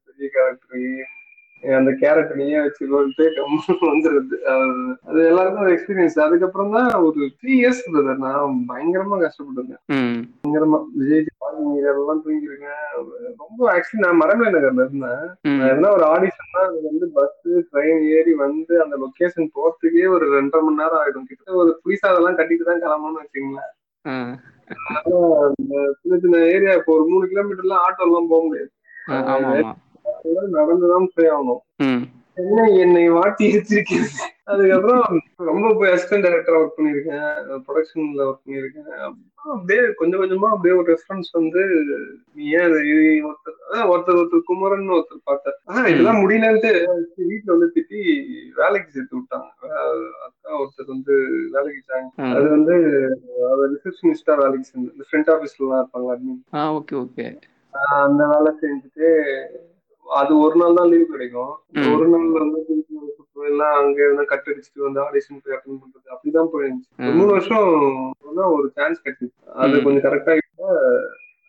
[0.07, 0.83] பெரிய கேரக்டர்
[1.75, 3.25] அந்த கேரக்டர் நீயே வச்சுக்கோன்ட்டு
[3.81, 4.35] வந்துருது.
[5.05, 9.81] அது- எல்லாருக்கும் ஒரு எக்ஸ்பீரியன்ஸ் அதுக்கப்புறம் தான் ஒரு த்ரீ இயர்ஸ் பிரதர் நான் பயங்கரமா கஷ்டப்பட்டிருக்கேன்.
[9.93, 10.19] ம்.
[10.37, 10.79] பயங்கரமா.
[10.93, 11.25] விஜய்
[11.89, 12.83] எல்லாம் தூங்கியிருக்கேன்
[13.37, 15.23] ரொம்ப ஆக்சுவலி நான் மரமே நகர்ல இருந்தேன்
[15.63, 17.39] எதனா ஒரு ஆடிஷன்னா அது வந்து பஸ்
[17.71, 21.27] ட்ரெயின் ஏறி வந்து அந்த லொகேஷன் போறதுக்கே ஒரு ரெண்டரை மணி நேரம் ஆயிடும்.
[21.27, 23.73] கிட்ட ஒரு புளிசா அதெல்லாம் கட்டிட்டு தான் கிளம்பணும்னு வச்சுங்களேன்
[26.01, 28.71] சின்ன சின்ன ஏரியா இப்போ ஒரு மூணு கிலோமீட்டர்லாம் ஆட்டோ எல்லாம் போக முடியாது.
[30.59, 31.63] நடந்துதான் போய் ஆகணும்.
[32.41, 34.09] என்ன என்னை வாட்டி எடுத்திருக்கேன்
[34.51, 35.05] அதுக்கப்புறம்
[35.37, 37.23] ரொம்ப போய் அசிஸ்டன்ட் டைரக்டரா ஒர்க் பண்ணியிருக்கேன்.
[37.65, 38.89] ப்ரொடக்ஷன்ல ஒர்க் பண்ணியிருக்கேன்.
[39.05, 41.61] அப்புறம் அப்படியே கொஞ்சம் கொஞ்சமா அப்படியே ஒரு ரெஃபரன்ஸ் வந்து
[42.35, 42.75] நீ ஏன்
[43.27, 43.57] ஒருத்தர்
[43.93, 46.71] ஒருத்தர் ஒருத்தர் குமரன் ஒருத்தர் பார்த்தேன் ஆஹ் இதெல்லாம் முடியலன்ட்டு
[47.31, 48.01] வீட்டுல வந்து திட்டி
[48.61, 49.49] வேலைக்கு சேர்த்து விட்டாங்க.
[50.27, 51.15] அக்கா ஒருத்தர் வந்து
[51.55, 52.35] வேலைக்கு சேர்ந்தாங்க.
[52.37, 52.75] அது வந்து
[53.51, 56.37] அவர் ரிசப்ஷனிஸ்டா வேலைக்கு சேர்ந்து இந்த ஃப்ரண்ட் ஆஃபீஸ்ல எல்லாம் இருப்பாங்க.
[56.53, 57.27] ஆ ஓகே ஓகே.
[58.03, 59.09] அந்த வேலை செஞ்சுட்டு
[60.07, 61.51] அது ஒரு நாள் தான் லீவ் கிடைக்கும்.
[61.93, 65.81] ஒரு நாள் வந்து திருப்பி ஒரு சுற்று எல்லாம் அங்க இருந்தா கட் அடிச்சுட்டு வந்து ஆடிஷன் போய் அட்டன்
[65.81, 66.91] பண்றது அப்படிதான் போயிருந்துச்சு.
[67.17, 67.67] மூணு வருஷம்
[68.39, 69.83] தான் ஒரு சான்ஸ் கிடைச்சிச்சு அது.
[69.85, 70.35] கொஞ்சம் கரெக்டா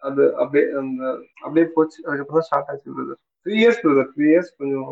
[0.02, 1.02] அது அப்படியே அந்த
[1.44, 2.90] அப்படியே போச்சு அதுக்கப்புறம் ஸ்டார்ட் ஆச்சு
[3.46, 4.88] three years brother three years கொஞ்சம்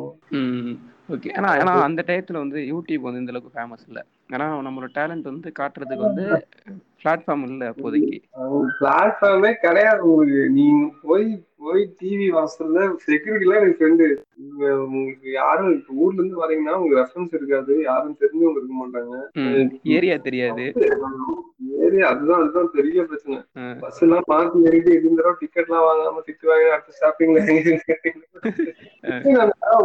[1.14, 4.02] ஓகே ஏன்னா ஏன்னா அந்த டயத்தில் வந்து யூடியூப் வந்து இந்த அளவுக்கு ஃபேமஸ் இல்லை.
[4.32, 6.24] ஏன்னா நம்மளோட டேலண்ட் வந்து காட்டுறதுக்கு வந்து
[7.02, 8.16] பிளாட்ஃபார்ம் இல்லை அப்போதைக்கு.
[8.80, 10.40] பிளாட்ஃபார்மே கிடையாது உங்களுக்கு.
[10.50, 11.26] நீங்க போய்
[11.58, 14.06] போய் டிவி வாசல்ல செக்யூரிட்டி எல்லாம் எனக்கு ஃப்ரெண்டு
[14.38, 17.73] நீங்க உங்களுக்கு யாரும் இப்ப ஊர்ல இருந்து வரீங்கன்னா உங்களுக்கு ரெஃபரன்ஸ் இருக்காது.
[17.83, 19.14] யாரும் தெரிஞ்சவங்க இருக்க மாட்டாங்க.
[19.97, 20.64] ஏரியா தெரியாது.
[21.87, 23.38] ஏரியா அதுதான் அதுதான் பெரிய பிரச்சனை.
[23.85, 27.45] பஸ் எல்லாம் மாத்தி ஏறிட்டு இது தடவை டிக்கெட் எல்லாம் வாங்காம திட்டுவாங்க அடுத்த ஸ்டாப்பிங்ல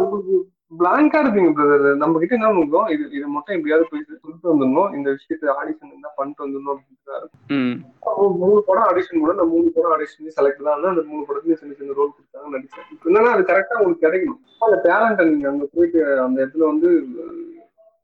[0.02, 0.38] உங்களுக்கு
[0.80, 2.90] பிளாங்கா இருப்பீங்க பிரதர் நம்ம கிட்ட என்ன பண்ணுவோம்?
[2.94, 4.92] இது இது மட்டும் எப்படியாவது போய் சொல்லிட்டு வந்துடணும்.
[4.98, 7.00] இந்த விஷயத்த ஆடிஷன் என்ன பண்ணிட்டு வந்துடணும் அப்படின்னு
[8.44, 11.98] மூணு படம் ஆடிஷன் கூட நான் மூணு படம் ஆடிஷன் செலக்ட் தான் அந்த மூணு படத்துலயும் சின்ன சின்ன
[12.00, 14.42] ரோல் கொடுத்தாங்க நடிச்சேன் இப்போ என்னன்னா அது கரெக்டா உங்களுக்கு கிடைக்கணும்.
[14.66, 16.90] அந்த டேலண்ட்டை நீங்க அங்க போயிட்டு அந்த இடத்துல வந்து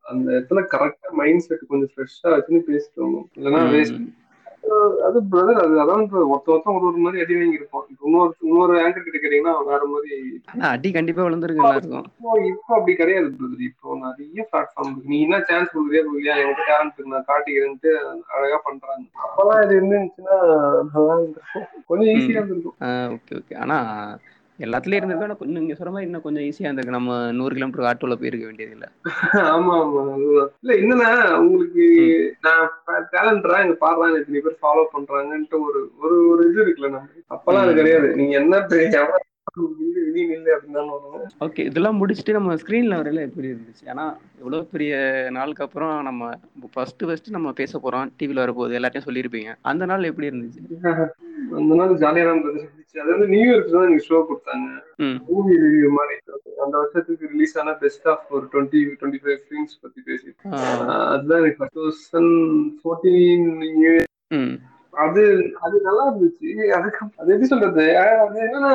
[0.06, 3.28] அந்த இடத்துல கரெக்டா மைண்ட் செட் கொஞ்சம் ஃப்ரெஷ்ஷா வச்சுன்னு பேசிட்டு வரணும்.
[3.38, 4.00] இல்லைன்னா வேஸ்ட்.
[5.08, 9.06] அது பிரதர் அது அதான் ஒருத்த ஒருத்தன் ஒரு ஒரு மாதிரி அடி வாங்கி இருப்போம் இன்னொரு இன்னொரு ஆங்கர்
[9.06, 10.16] கிட்ட கேட்டீங்கன்னா வேற மாதிரி
[10.72, 12.08] அடி கண்டிப்பா விழுந்திருக்கு எல்லாருக்கும்.
[12.52, 15.12] இப்போ அப்படி கிடையாது பிரதர் இப்போ நிறைய பிளாட்ஃபார்ம் இருக்கு.
[15.14, 17.92] நீ என்ன சான்ஸ் கொடுக்குறியா கொடுக்கலையா எனக்கு டேலண்ட் நான் காட்டிக்கிறேன்ட்டு
[18.38, 19.06] அழகா பண்றாங்க.
[19.26, 20.38] அப்பெல்லாம் இது இருந்துச்சுன்னா
[20.94, 21.18] நல்லா
[21.90, 22.78] கொஞ்சம் ஈஸியா இருந்திருக்கும்.
[23.18, 23.78] ஓகே ஓகே ஆனா
[24.60, 25.28] எல்லாத்துலயும் இருந்திருக்கு?
[25.28, 26.98] ஆனா கொஞ்சம் நீங்க சொல்ற மாதிரி இன்னும் கொஞ்சம் ஈஸியா இருந்திருக்கு.
[26.98, 28.88] நம்ம நூறு கிலோமீட்டர் ஆட்டோல போயிருக்க வேண்டியது இல்ல
[29.52, 29.76] ஆமா.
[29.82, 30.02] ஆமா
[30.60, 31.10] இல்ல என்னன்னா
[31.40, 31.86] உங்களுக்கு
[32.42, 32.66] நான்
[33.14, 37.08] டேலண்ட்ரா எங்க பாடுறாங்க இத்தனை பேர் ஃபாலோ பண்றாங்கன்ட்டு ஒரு ஒரு ஒரு இது இருக்குல்ல நம்ம.
[37.32, 37.74] அப்பெல்லாம் அது.
[37.74, 38.10] கிடையாது.
[38.16, 38.64] நீங்க என்ன.
[41.46, 43.84] ஓகே இதெல்லாம் முடிச்சுட்டு நம்ம ஸ்க்ரீன்ல வரையில எப்படி இருந்துச்சு?
[43.86, 44.06] ஏன்னா
[44.40, 44.94] இவ்வளவு பெரிய
[45.32, 46.24] நாளுக்கு அப்புறம் நம்ம
[46.74, 48.10] ஃபர்ஸ்ட் ஃபர்ஸ்ட் நம்ம பேச போறோம்.
[48.20, 49.52] டிவில வரப்போகுது எல்லாத்தையும் சொல்லியிருப்பீங்க.
[49.62, 50.62] அந்த நாள் எப்படி இருந்துச்சு?
[51.58, 52.68] அந்த நாள் ஜாலியா தான் இருந்துச்சு.
[52.96, 54.68] அது வந்து நியூ எனக்கு ஷோ கொடுத்தாங்க.
[55.30, 56.16] மூவி ரிவ்யூ மாதிரி.
[56.64, 60.30] அந்த வருஷத்துக்கு ரிலீஸ் ஆன பெஸ்ட் ஆஃப் ஒரு டுவெண்ட்டி டுவெண்ட்டி ஃபைவ் ஃபிலிம்ஸ் பத்தி பேசி
[61.12, 62.34] அதுதான் எனக்கு டூ தௌசண்ட்
[62.80, 63.48] ஃபோர்டீன்
[63.80, 63.94] நியூ
[65.06, 65.24] அது
[65.66, 66.50] அது நல்லா இருந்துச்சு.
[66.78, 67.84] அதுக்கு அது எப்படி சொல்றது?
[68.24, 68.74] அது என்னன்னா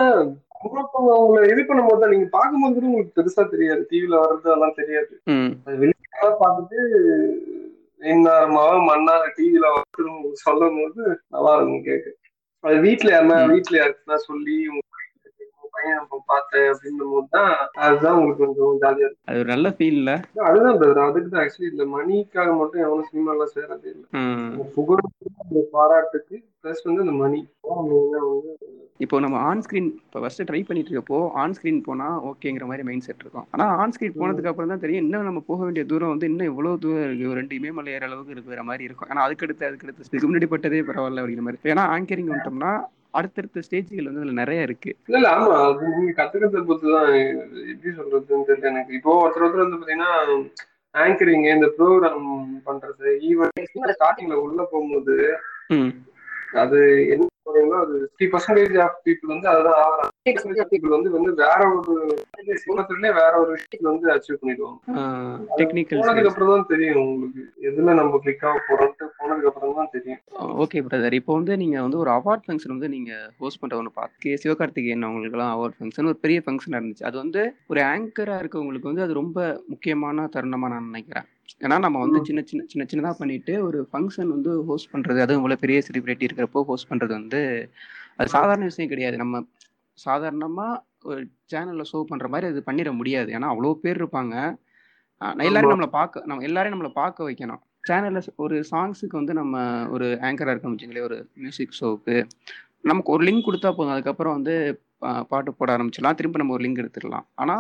[0.65, 3.83] உங்களை இது பண்ணும்போது தான் நீங்க பார்க்கும்போது கூட உங்களுக்கு பெருசா தெரியாது.
[3.93, 5.13] டிவில வர்றது அதெல்லாம் தெரியாது.
[5.83, 6.81] வெளியே பார்த்துட்டு
[8.13, 9.67] என்னாரமாக மண்ணா டிவில
[10.45, 11.03] சொல்லும் போது
[11.35, 12.07] நல்லா இருக்கும் கேட்க
[12.65, 13.39] அது வீட்டுல யாருன்னா.
[13.53, 14.57] வீட்டுல யாருக்குன்னா சொல்லி
[15.83, 17.53] பையன் நம்ம பார்த்தேன் அப்படின்னும் போது தான்
[17.87, 19.29] அதுதான் உங்களுக்கு கொஞ்சம் ஜாலியா இருக்கும்.
[19.31, 20.11] அது ஒரு நல்ல ஃபீல்ல
[20.49, 21.03] அதுதான் brother.
[21.09, 21.85] அதுக்கு தான் ஆக்சுவலி இல்ல.
[21.97, 24.07] மணிக்காக மட்டும் எவனும் சினிமா எல்லாம் சேரதே இல்லை.
[24.77, 25.03] புகழ்
[25.77, 27.41] பாராட்டுக்கு பிளஸ் வந்து இந்த மணி.
[29.05, 33.07] இப்போ நம்ம ஆன் ஸ்கிரீன் இப்போ ஃபர்ஸ்ட் ட்ரை பண்ணிட்டு இருக்கப்போ ஆன் ஸ்கிரீன் போனா ஓகேங்கிற மாதிரி மைண்ட்
[33.07, 33.47] செட் இருக்கும்.
[33.55, 36.83] ஆனா ஆன் ஸ்கிரீன் போனதுக்கு அப்புறம் தான் தெரியும் இன்னும் நம்ம போக வேண்டிய தூரம் வந்து இன்னும் இவ்வளவு
[36.85, 37.29] தூரம் இருக்கு.
[37.31, 39.11] ஒரு ரெண்டு இமயமலை ஏற அளவுக்கு இருக்கிற மாதிரி இருக்கும்.
[39.13, 41.61] ஆனா அதுக்கடுத்து அதுக்கடுத்து முன்னாடி பட்டதே பரவாயில்ல அப்படிங்கிற மாதிரி.
[41.75, 42.73] ஏன்னா ஆங்கரிங் வந்துட்டோம்னா
[43.15, 44.91] அடுத்தடுத்த ஸ்டேஜ்கள் வந்து அதுல நிறைய இருக்கு.
[45.09, 47.11] இல்ல இல்ல ஆமா அது நீங்க கத்துக்கிறத பொறுத்து தான்
[47.73, 48.97] எப்படி சொல்றதுன்னு தெரியல எனக்கு.
[48.99, 50.13] இப்போ ஒருத்தர் ஒருத்தர் வந்து பாத்தீங்கன்னா
[50.95, 52.31] ஆங்கரிங் இந்த ப்ரோக்ராம்
[52.67, 53.53] பண்றது ஈவன்
[53.95, 55.17] ஸ்டார்டிங்ல உள்ள போகும்போது
[56.63, 56.79] அது
[57.13, 60.11] என்ன சொல்றீங்களோ அது ஃபிஃப்டி பர்சன்டேஜ் ஆஃப் பீப்புள் வந்து அதுதான் ஆகிறாங்க
[60.73, 61.95] பீப்புள் வந்து வந்து வேற ஒரு
[62.63, 64.79] சினிமத்திலே வேற ஒரு விஷயத்துல வந்து அச்சீவ் பண்ணிடுவாங்க.
[65.59, 70.21] டெக்னிக்கல் போனதுக்கு அப்புறம் தான் தெரியும் உங்களுக்கு எதுல நம்ம கிளிக் ஆக போறோம்ட்டு போனதுக்கு தான் தெரியும்.
[70.63, 73.13] ஓகே பிரதர் இப்போ வந்து நீங்க வந்து ஒரு அவார்ட் ஃபங்க்ஷன் வந்து நீங்க
[73.43, 77.07] ஹோஸ்ட் பண்ற ஒன்று பார்த்து கே சிவகார்த்திகேயன் அவங்களுக்குலாம் அவார்ட் ஃபங்க்ஷன் ஒரு பெரிய ஃபங்க்ஷன் இருந்துச்சு.
[77.11, 81.29] அது வந்து ஒரு ஆங்கரா இருக்கவங்களுக்கு வந்து அது ரொம்ப முக்கியமான தருணமா நான் நினைக்கிறேன்.
[81.65, 82.21] ஏன்னா நம்ம வந்து.
[82.29, 86.63] சின்ன சின்ன சின்ன சின்னதாக பண்ணிட்டு ஒரு ஃபங்க்ஷன் வந்து ஹோஸ்ட் பண்றது அதுவும் இவ்வளோ பெரிய செலிபிரிட்டி இருக்கிறப்போ
[86.71, 87.43] ஹோஸ்ட் பண்றது வந்து
[88.17, 89.17] அது சாதாரண விஷயம் கிடையாது.
[89.17, 89.45] நம்ம
[89.99, 90.67] சாதாரணமா
[91.11, 91.21] ஒரு
[91.53, 93.31] சேனல்ல ஷோ பண்ற மாதிரி அது பண்ணிட முடியாது.
[93.37, 94.35] ஏன்னா அவ்வளோ பேர் இருப்பாங்க.
[95.47, 95.73] எல்லாரும்.
[95.73, 97.63] நம்மளை பார்க்க நம்ம எல்லாரையும் நம்மளை பார்க்க வைக்கணும்.
[97.89, 99.57] சேனல்ல ஒரு சாங்ஸுக்கு வந்து நம்ம
[99.91, 102.17] ஒரு ஆங்கரா இருக்கணும் வச்சுங்களேன் ஒரு மியூசிக் ஷோவுக்கு
[102.81, 103.89] நமக்கு ஒரு லிங்க் கொடுத்தா போதும்.
[103.89, 104.55] அதுக்கப்புறம் வந்து
[105.29, 106.15] பாட்டு போட ஆரம்பிச்சிடலாம்.
[106.15, 107.27] திரும்ப நம்ம ஒரு லிங்க் எடுத்துடலாம்.
[107.35, 107.57] ஆனா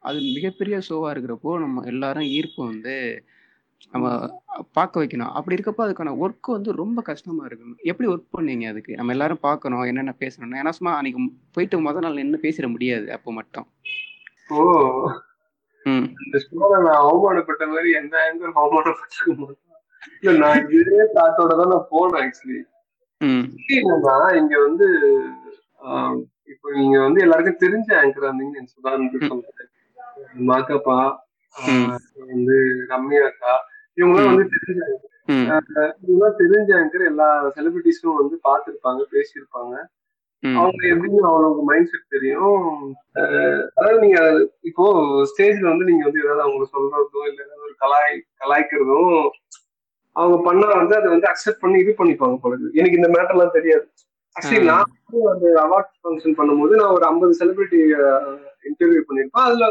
[0.00, 3.24] அது மிகப்பெரிய ஷோவா இருக்கிறப்போ நம்ம எல்லாரும் ஈர்ப்பு வந்து
[3.90, 4.08] நம்ம
[4.72, 5.32] பார்க்க வைக்கணும்.
[5.32, 7.76] அப்படி இருக்கப்போ அதுக்கான ஒர்க் வந்து ரொம்ப கஷ்டமா இருக்கும்.
[7.82, 8.94] எப்படி ஒர்க் பண்ணீங்க அதுக்கு?
[8.94, 9.82] நம்ம எல்லாரும் பார்க்கணும்.
[9.82, 11.20] என்னென்ன பேசணும் ஏன்னா சும்மா அன்னைக்கு
[11.52, 13.66] போயிட்டு முதல் நாள் என்ன பேசிட முடியாது அப்போ மட்டும்.
[14.48, 14.62] ஓ.
[15.86, 16.06] ம்.
[16.24, 19.54] இந்த ஸ்டோரை நான் அவமானப்பட்ட மாதிரி எந்த ஆங்கிள் அவமானப்பட்டிருக்க
[20.42, 22.60] நான் இதே தாட்டோட தான் நான் போனேன் ஆக்சுவலி
[23.76, 24.86] என்னன்னா இங்க வந்து
[26.52, 29.70] இப்போ நீங்க வந்து எல்லாருக்கும் தெரிஞ்ச ஆங்கர் இருந்தீங்கன்னு சுதாரணத்துக்கு சொல்றேன்.
[30.50, 30.98] மாக்கப்பா
[32.32, 32.56] வந்து
[32.90, 33.54] ரம்யா அக்கா
[33.98, 35.10] இவங்கெல்லாம் வந்து தெரிஞ்ச anchor.
[35.28, 35.44] ம்.
[36.02, 39.74] இவங்கெல்லாம் தெரிஞ்ச ஆங்கர் எல்லா செலிபிரிட்டிஸும் வந்து பார்த்திருப்பாங்க பேசியிருப்பாங்க.
[40.42, 42.64] அவங்க எப்படின்னு அவங்களுக்கு மைண்ட் செட் தெரியும்.
[43.76, 44.18] அதாவது நீங்க
[44.70, 44.86] இப்போ
[45.30, 49.14] ஸ்டேஜ்ல வந்து நீங்க வந்து ஏதாவது அவங்க சொல்றதோ இல்ல ஏதாவது ஒரு கலாய் கலாய்க்கிறதும்
[50.16, 52.58] அவங்க பண்ணா வந்து அதை வந்து அக்செப்ட் பண்ணி இது பண்ணிப்பாங்க போல.
[52.80, 53.86] எனக்கு இந்த மேட்டர்லாம் தெரியாது
[54.36, 54.68] ஆக்சுவலி.
[54.70, 57.80] நான் வந்து அந்த அவார்ட் ஃபங்க்ஷன் பண்ணும்போது நான் ஒரு ஐம்பது செலிபிரிட்டி
[58.70, 59.66] இன்டர்வியூ பண்ணிருப்பேன் அதுல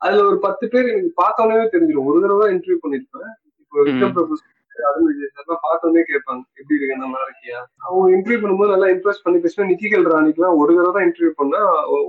[0.00, 3.30] அதுல ஒரு பத்து பேர் எனக்கு பார்த்தோன்னே தெரிஞ்சிடும் ஒரு தடவை இன்டர்வியூ பண்ணிருப்பேன்
[3.62, 4.14] இப்போ விக்ரம்.
[4.16, 4.36] பிரபு
[4.80, 6.96] சார்லாம் பார்த்தோன்னே கேட்பாங்க எப்படி இருக்கு?
[7.02, 7.58] நல்லா இருக்கியா?
[7.80, 11.60] அவங்க இன்டர்வியூ பண்ணும்போது நல்லா இம்ப்ரெஸ் பண்ணி பேசுவேன் நிக்கிகல் ராணிக்குலாம் ஒரு தடவை தான் இன்டர்வியூ பண்ணா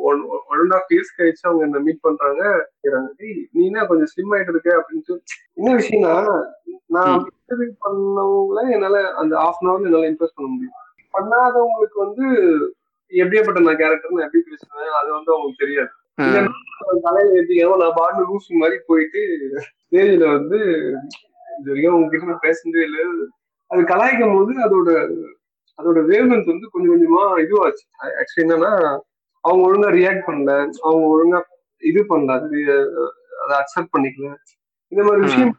[0.03, 0.21] ஒன்
[0.55, 2.41] அண்ட் ஆஃப் இயர்ஸ் கழிச்சு அவங்க என்ன மீட் பண்றாங்க.
[2.75, 4.71] கேக்குறாங்க, "டேய், நீ என்ன கொஞ்சம் ஸ்லிம் ஆயிட்டு இருக்க?
[4.79, 5.15] அப்படின்ட்டு
[5.57, 6.15] என்ன விஷயம்னா
[6.89, 7.17] நான்.
[7.31, 10.77] இன்டர்வியூ பண்ணவங்கள என்னால அந்த ஹாஃப் அன் ஹவர்ல என்னால இம்ப்ரெஸ் பண்ண முடியும்.
[11.13, 12.25] பண்ணாதவங்களுக்கு வந்து
[13.11, 15.91] எப்படியாப்பட்ட நான் கேரக்டர் எப்படி பேசுவேன் அது வந்து அவங்களுக்கு தெரியாது.
[17.03, 19.21] தலையில ஏற்றிக்காம நான் பாட்டு லூசு மாதிரி போயிட்டு
[19.65, 20.59] ஸ்டேஜ்ல வந்து
[21.59, 23.03] இது வரைக்கும் உங்ககிட்ட பேசுனதே இல்லை.
[23.71, 24.89] அது கலாய்க்கும் போது அதோட
[25.79, 27.83] அதோட வேவ்லென்த் வந்து கொஞ்சம் கொஞ்சமா இதுவாச்சு.
[28.19, 28.71] ஆக்சுவலி என்னன்னா
[29.43, 30.51] அவங்க ஒழுங்கா ரியாக்ட் பண்ணல.
[30.81, 31.39] அவங்க ஒழுங்கா
[31.83, 32.31] இது பண்ணல.
[32.39, 32.57] அது
[33.43, 34.27] அதை அக்செப்ட் பண்ணிக்கல.
[34.91, 35.21] இந்த மாதிரி.
[35.21, 35.53] விஷயம்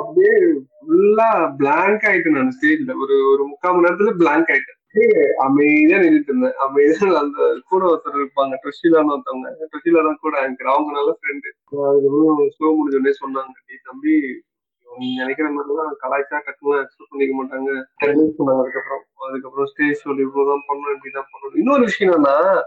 [0.00, 0.32] அப்படியே
[0.80, 4.74] ஃபுல்லா பிளாங்க் ஆயிட்டேன் நான் ஸ்டேஜ்ல ஒரு ஒரு முக்கால் மணி நேரத்துல பிளாங்க் ஆயிட்டேன்.
[5.38, 6.54] அமைதியா நின்றுட்டு இருந்தேன்.
[6.66, 7.38] அமைதியா அந்த
[7.70, 8.54] கூட ஒருத்தர் இருப்பாங்க.
[8.62, 9.48] ட்ரெஷிலான்னு ஒருத்தவங்க.
[9.70, 11.50] ட்ரெஷிலா தான் கூட ஆங்கர் அவங்க நல்ல ஃப்ரெண்டு
[12.56, 14.14] ஸ்லோ முடிஞ்ச உடனே சொன்னாங்க "டேய் தம்பி
[14.96, 17.84] நினைக்கிற மாதிரிலாம் கலாய்ச்சா கட்டணும் அக்செப்ட் பண்ணிக்க மாட்டாங்க.
[18.06, 21.56] சொன்னாங்க அதுக்கப்புறம் அதுக்கப்புறம் ஸ்டேஜ் சொல்லி இவ்வளவுதான் பண்ணணும் இப்படிதான் பண்ணணும்.
[21.56, 22.60] இன்னொரு விஷயம் என்னன்னா.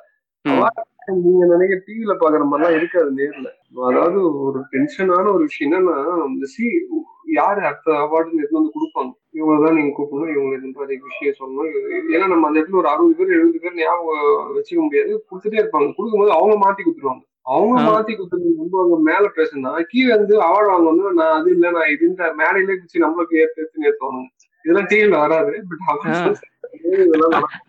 [1.05, 3.47] நீங்க நினைக்க டிவில பாக்குற மாதிரிலாம் இருக்காது நேர்ல.
[3.81, 6.87] அதாவது ஒரு டென்ஷனான ஒரு விஷயம் என்னன்னா இந்த சி
[7.25, 9.19] யாரு அடுத்த அவார்டு எடுத்து வந்து கொடுப்பாங்க?
[9.33, 11.69] இவங்கதான் நீங்க கூப்பிடணும் இவங்க இந்த மாதிரி விஷயம் சொல்லணும்.
[11.69, 15.25] இது- ஏன்னா நம்ம அந்த இடத்துல ஒரு அறுபது பேர் எழுபது பேர் ஞாபகம் வச்சுக்க முடியாது.
[15.31, 15.93] கொடுத்துட்டே இருப்பாங்க.
[15.95, 17.29] கொடுக்கும்போது அவங்க மாத்தி கொடுத்துருவாங்க.
[17.45, 17.75] அவங்க.
[17.87, 22.29] மாத்தி கொடுத்துட்டு ரொம்ப அவங்க மேல பேசுனா கீழே இருந்து அவார்டு வாங்கணும் நான் அது இல்ல நான் இதுன்ற
[22.39, 24.21] மேடையிலே குச்சி நம்மளுக்கு ஏத்து ஏத்து ஏத்துவாங்க
[24.65, 25.83] இதெல்லாம் டிவில வராது பட்.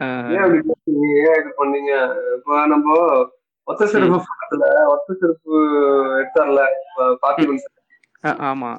[0.02, 0.08] ஆ.
[0.32, 0.61] ஏன் அப்படி
[1.22, 1.92] ஏன் இது பண்ணீங்க?
[2.37, 2.88] இப்ப நம்ம
[3.68, 5.54] ஒத்த செருப்பு படத்துல ஒத்த செருப்பு
[6.18, 6.62] எடுத்தார்ல
[7.22, 7.62] பார்த்திபன்
[8.48, 8.70] ஆமா.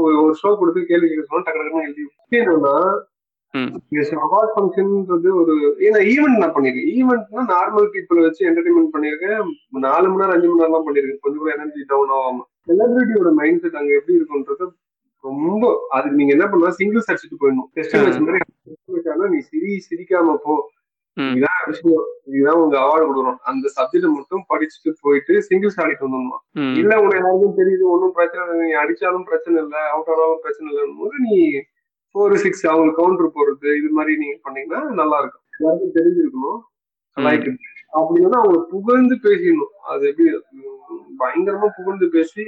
[0.05, 2.03] ஒரு ஷோ கொடுத்து கேள்வி கேட்க சொன்னா டக்கு டக்குன்னு எழுதி
[2.41, 2.75] என்னன்னா.
[4.25, 5.53] அவார்ட் ஃபங்க்ஷன்ன்றது ஒரு
[5.85, 6.89] ஏன்னா ஈவெண்ட் நான் பண்ணிருக்கேன்.
[6.97, 9.39] ஈவெண்ட்னா நார்மல் பீப்புளை வச்சு என்டர்டைன்மெண்ட் பண்ணிருக்கேன்.
[9.87, 11.21] நாலு மணி நேரம் அஞ்சு மணி நேரம் தான் பண்ணிருக்கேன்.
[11.23, 12.43] கொஞ்சம் கூட எனர்ஜி டவுன் ஆகாம.
[12.67, 14.67] செலிபிரிட்டியோட மைண்ட் செட் அங்க எப்படி இருக்குன்றது
[15.23, 17.69] ரொம்ப அதுக்கு நீங்க என்ன பண்ணா சிங்கிள்ஸ் அடிச்சுட்டு போயிடணும்.
[17.77, 20.53] டெஸ்ட் மேட்ச் மாதிரி நீ சிரி சிரிக்காம போ.
[21.27, 21.57] இதுதான்
[22.33, 23.39] இதுதான் உங்க அவார்டு கொடுக்கணும்.
[23.51, 26.43] அந்த சப்ஜெக்ட் மட்டும் படிச்சுட்டு போயிட்டு சிங்கிள்ஸ் ஆடிட்டு வந்துடணும்.
[26.81, 30.99] இல்ல உனக்கு யாருக்கும் தெரியுது ஒன்றும் பிரச்சனை இல்லை நீ அடிச்சாலும் பிரச்சனை இல்லை அவுட் ஆனாலும் பிரச்சனை இல்லைன்னு
[31.01, 31.37] போது நீ
[32.15, 36.59] ஃபோர் சிக்ஸ் அவங்க கவுண்டர் போடுறது இது மாதிரி நீங்க பண்ணீங்கன்னா நல்லா இருக்கும் எல்லாருக்கும் தெரிஞ்சிருக்கணும்
[37.97, 39.73] அப்படி வந்து அவங்க புகழ்ந்து பேசிடணும்.
[39.91, 40.29] அது எப்படி
[41.21, 42.43] பயங்கரமா புகழ்ந்து பேசி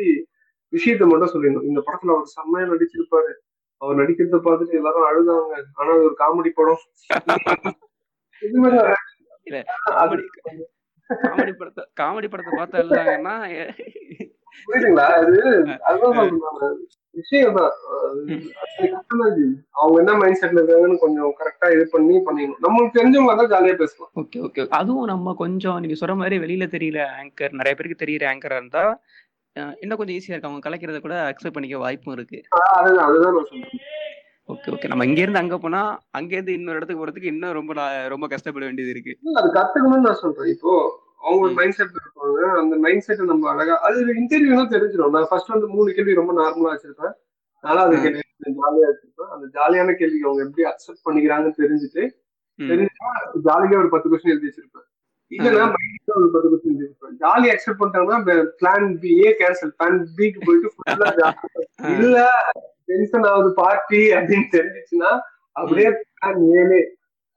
[0.74, 1.68] விஷயத்த மட்டும் சொல்லிடணும்.
[1.70, 3.32] இந்த படத்துல அவர் செம்மையா நடிச்சிருப்பாரு.
[3.82, 5.56] அவர் நடிக்கிறத பார்த்துட்டு எல்லாரும் அழுதாங்க.
[5.74, 6.84] ஆனா அது ஒரு காமெடி படம்.
[8.42, 10.26] இல்ல காமெடி
[11.10, 13.36] காமெடி படத்தை காமெடி படத்தை பார்த்து எழுதாங்கன்னா
[14.66, 15.06] புரியுதுங்களா?
[15.18, 15.36] அது
[15.90, 16.68] அதுதான் சொல்றேன் நானு.
[17.16, 17.72] விஷயம் தான்
[19.78, 24.12] அவங்க என்ன மைண்ட் செட்ல இருக்காங்கன்னு கொஞ்சம் கரெக்டா இது பண்ணி பண்ணிடணும் நம்மளுக்கு தெரிஞ்சவங்க தான் ஜாலியா பேசலாம்
[24.22, 24.66] ஓகே ஓகே.
[24.80, 28.84] அதுவும் நம்ம கொஞ்சம் நீங்க சொல்ற மாதிரி வெளியில தெரியல ஆங்கர் நிறைய பேருக்கு தெரியற ஆங்கரா இருந்தா
[29.82, 32.38] இன்னும் கொஞ்சம் ஈஸியா இருக்கு அவங்க கலைக்கிறத கூட அக்செப்ட் பண்ணிக்க வாய்ப்பும் இருக்கு.
[32.76, 33.82] அதுதான் அதுதான் நான் சொல்றேன்.
[34.50, 35.82] ஓகே ஓகே நம்ம இங்க இருந்து அங்க போனா
[36.18, 37.74] அங்க இருந்து இன்னொரு இடத்துக்கு போறதுக்கு இன்னும் ரொம்ப
[38.14, 39.14] ரொம்ப கஷ்டப்பட வேண்டியது இருக்கு.
[39.40, 40.52] அது கத்துக்கணும்னு நான் சொல்றேன்.
[40.56, 40.72] இப்போ
[41.24, 41.54] அவங்க ஒரு.
[41.60, 42.40] மைண்ட் செட் இருப்பாங்க.
[42.62, 46.74] அந்த மைண்ட் செட்டை நம்ம அழகா அது இன்டர்வியூனா தெரிஞ்சிடும் நான் ஃபர்ஸ்ட் வந்து மூணு கேள்வி ரொம்ப நார்மலா
[46.76, 47.14] வச்சிருப்பேன்.
[47.64, 48.02] நாலாவது.
[48.06, 48.24] கேள்வி
[48.62, 49.32] ஜாலியா வச்சிருப்பேன்.
[49.36, 52.04] அந்த ஜாலியான கேள்விக்கு அவங்க எப்படி அக்செப்ட் பண்ணிக்கிறாங்கன்னு தெரிஞ்சுட்டு.
[52.60, 53.12] தெரிஞ்சா
[53.48, 54.88] ஜாலியா ஒரு பத்து கொஸ்டின் எழுதி வச்சிருப்பேன்.
[55.32, 57.18] இல்லைன்னா மைண்ட்ல ஒரு பத்து கொஸ்டின் எழுதி வச்சிருப்பேன்.
[57.24, 58.20] ஜாலி அக்செப்ட் பண்ணிட்டாங்கன்னா
[58.62, 61.10] plan B A cancel plan பிக்கு போயிட்டு ஃபுல்லா
[61.96, 62.18] இல்ல
[62.92, 65.12] டென்ஷன் ஆகுது பார்ட்டி அப்படின்னு தெரிஞ்சிச்சுன்னா
[65.56, 65.90] அப்படியே
[66.60, 66.82] ஏழே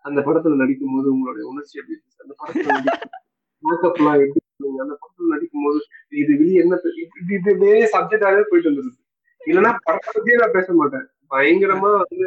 [0.04, 1.96] அந்த படத்துல நடிக்கும் போது உங்களுடைய உணர்ச்சி எப்படி?
[2.22, 4.40] அந்த படத்துல எப்படி?
[4.84, 5.78] அந்த படத்துல நடிக்கும் போது
[6.22, 8.98] இது வெளியே என்ன இப்படி இப்படி இப்படி அப்படியே சப்ஜெக்டாவே போயிட்டு வந்துருது.
[9.40, 11.06] இல்லைன்னா படத்தை பத்தியே நான் பேச மாட்டேன்.
[11.32, 12.26] பயங்கரமா வந்து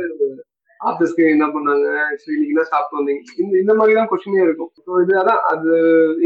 [0.79, 1.85] ஆபீஸ்க்கு என்ன பண்ணாங்க?
[2.31, 3.21] இன்னைக்கு என்ன சாப்பிட்டு வந்தீங்க?
[3.43, 4.71] இந்த இந்த மாதிரி தான் கொஸ்டினே இருக்கும்.
[4.85, 5.69] ஸோ இது அதான் அது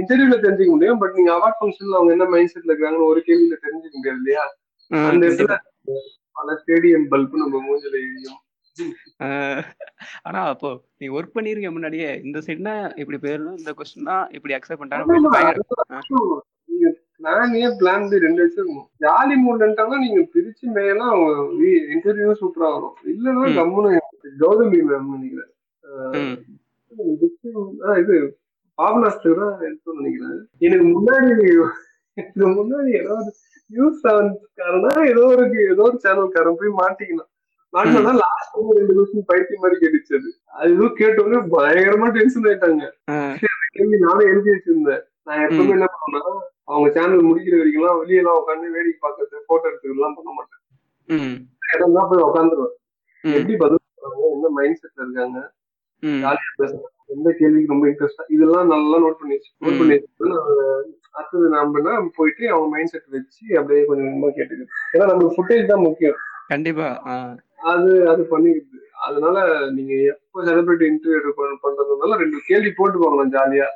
[0.02, 1.00] இன்டர்வியூல தெரிஞ்சுக்க முடியும்.
[1.04, 4.44] பட் நீங்க அவார்ட் ஃபங்க்ஷன்ல அவங்க என்ன மைண்ட் செட்ல இருக்காங்கன்னு ஒரு கேள்வியில தெரிஞ்சுக்க முடியாது இல்லையா?
[5.12, 5.24] அந்த.
[5.30, 5.58] இடத்துல
[6.38, 8.40] பல ஸ்டேடியம் பல்பு நம்ம மூஞ்சில எரியும்.
[10.28, 15.34] ஆனா அப்போ நீ ஒர்க் பண்ணிருக்க முன்னாடியே இந்த சைடுனா இப்படி போயிடணும் இந்த கொஸ்டின்னா இப்படி அக்செப்ட் பண்ணிட்டாங்க.
[15.36, 16.40] பயங்கர
[16.72, 18.88] நீங்க பிளான் ஏ பிளான் பி ரெண்டு வச்சிருக்கணும்.
[19.04, 21.20] ஜாலி மூட்லன்ட்டாங்கன்னா நீங்க பிரிச்சு மேலாம்
[21.96, 22.96] இன்டர்வியூ சூப்பரா வரும்.
[23.14, 23.44] இல்லைன்னா.
[23.60, 23.92] கம்முன்னு
[24.44, 25.52] கௌதமி மேம் நினைக்கிறேன்.
[28.04, 28.16] இது
[28.80, 29.56] பாபநாஸ்து தான்
[30.00, 30.42] நினைக்கிறேன்.
[30.68, 31.30] எனக்கு முன்னாடி
[32.18, 33.32] எனக்கு முன்னாடி ஏதாவது
[33.72, 37.30] நியூஸ் செவன்காரனா ஏதோ ஒரு ஏதோ ஒரு சேனல்காரன் போய் மாட்டிக்கணும்
[37.74, 40.30] மாட்டினா லாஸ்ட் ரெண்டு கொஸ்டின் பைத்தியம் மாதிரி கேட்டுச்சு அது.
[40.58, 42.84] அது ஏதோ கேட்டோடனே பயங்கரமா டென்ஷன் ஆயிட்டாங்க.
[44.06, 45.04] நானும் எழுதி வச்சிருந்தேன்.
[45.28, 46.34] நான் எப்பவுமே என்ன பண்ணுவேன்னா
[46.72, 50.62] அவங்க சேனல் முடிக்கிற வரைக்கும் வெளியெல்லாம் உட்காந்து வேடிக்கை பார்க்கறது போட்டோ எடுத்துக்கலாம் பண்ண மாட்டேன்.
[51.76, 52.76] இடம் தான் போய் உட்காந்துருவேன்.
[53.24, 55.40] எப்படி பதில் என்ன மைண்ட் செட்ல இருக்காங்க.
[56.24, 59.96] ஜாலியா பேசுறாங்க எந்த கேள்விக்கு ரொம்ப இன்ட்ரெஸ்டா இதெல்லாம் நல்லா நோட் பண்ணி நோட் பண்ணி
[61.16, 61.82] அடுத்தது நாம
[62.18, 64.72] போயிட்டு அவங்க மைண்ட் செட் வச்சு அப்படியே கொஞ்சம் கொஞ்சமா கேட்டுக்கிறது.
[64.94, 66.20] ஏன்னா நமக்கு ஃபுட்டேஜ் தான் முக்கியம்.
[66.52, 66.88] கண்டிப்பா.
[67.72, 69.38] அது அது பண்ணிக்கிது அதனால
[69.76, 71.32] நீங்க எப்போ செலிபிரிட்டி இன்டர்வியூ
[71.64, 73.68] பண்றதுனால ரெண்டு கேள்வி போட்டு போகலாம் ஜாலியா.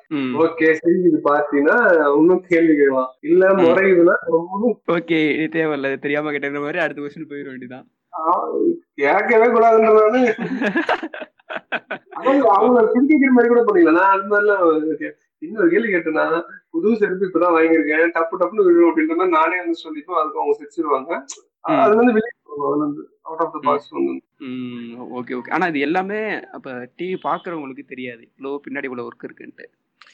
[0.44, 1.78] ஓகே சரி இது பார்த்தீங்கன்னா
[2.20, 3.12] இன்னும் கேள்வி கேட்கலாம்.
[3.30, 5.92] இல்ல முறையுதுன்னா ரொம்ப ஓகே இது தேவையில்ல.
[6.06, 7.88] தெரியாம கேட்ட மாதிரி அடுத்த கொஸ்டின் போயிட வேண்டியதான்
[8.96, 10.24] கேட்கவே கூடாதுன்றதானே
[12.56, 14.64] அவங்க சிரிக்கிற மாதிரி கூட பண்ணிக்கலாம் நான் அந்த மாதிரிலாம்
[15.42, 16.26] இன்னொரு கேள்வி கேட்டேன்னா
[16.74, 18.14] புது செருப்பு இப்பதான் வாங்கியிருக்கேன்.
[18.16, 21.12] டப்பு டப்புன்னு விழும் அப்படின்ற மாதிரி நானே வந்து சொல்லிப்போம் அதுக்கு அவங்க சிரிச்சிருவாங்க
[21.66, 21.82] ம்.
[21.84, 22.32] அது வந்து வெளியே
[23.26, 23.92] out of the box
[25.18, 25.52] okay okay.
[25.52, 26.20] ஆனா இது எல்லாமே
[26.52, 28.24] அப்ப டிவி பாக்குறவங்களுக்கு தெரியாது.
[28.30, 29.66] இவ்வளவு பின்னாடி இவ்வளவு ஒர்க் இருக்குன்ட்டு.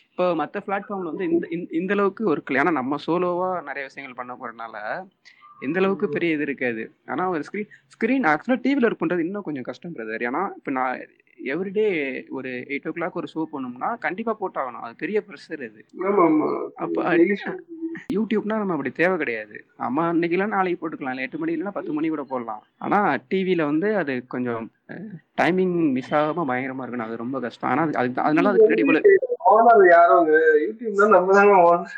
[0.10, 5.06] இப்போ மற்ற பிளாட்ஃபார்ம்ல வந்து இந்த இந்த- அளவுக்கு இல்லை ஏன்னா நம்ம சோலோவா நிறைய விஷயங்கள் பண்ண போறதுனால
[5.60, 6.91] இந்த அளவுக்கு பெரிய இது இருக்காது.
[7.06, 11.00] ஆனா ஒரு ஸ்க்ரீன் ஸ்க்ரீன் ஆக்சுவலாக டிவியில் ஒர்க் பண்றது இன்னும் கொஞ்சம் கஷ்டம் பிரதர் ஏன்னா இப்போ நான்
[11.46, 14.82] எவ்ரிடே ஒரு எயிட் ஓ கிளாக் ஒரு ஷோ பண்ணோம்னா கண்டிப்பா போட்டாகணும்.
[14.82, 15.86] அது பெரிய ப்ரெஷர் அது.
[16.76, 17.04] அப்ப.
[18.13, 19.65] யூடியூப்னா நம்ம அப்படி தேவை கிடையாது.
[19.78, 21.10] நம்ம இன்னைக்கெல்லாம் நாளைக்கு போட்டுக்கலாம்.
[21.10, 22.63] இல்லை எட்டு மணி இல்லைன்னா பத்து மணி கூட போடலாம்.
[22.78, 24.72] ஆனா டிவியில வந்து அது கொஞ்சம்
[25.41, 27.08] டைமிங் மிஸ் ஆகாம பயங்கரமா இருக்கணும்.
[27.08, 27.70] அது ரொம்ப கஷ்டம்.
[27.70, 30.27] ஆனா அது- அதுக்கு தான்- அதனால அதுக்கு ஓனர் யாரும்
[30.63, 31.93] யூடியூப்னா நம்ம தாங்க ஓனர்.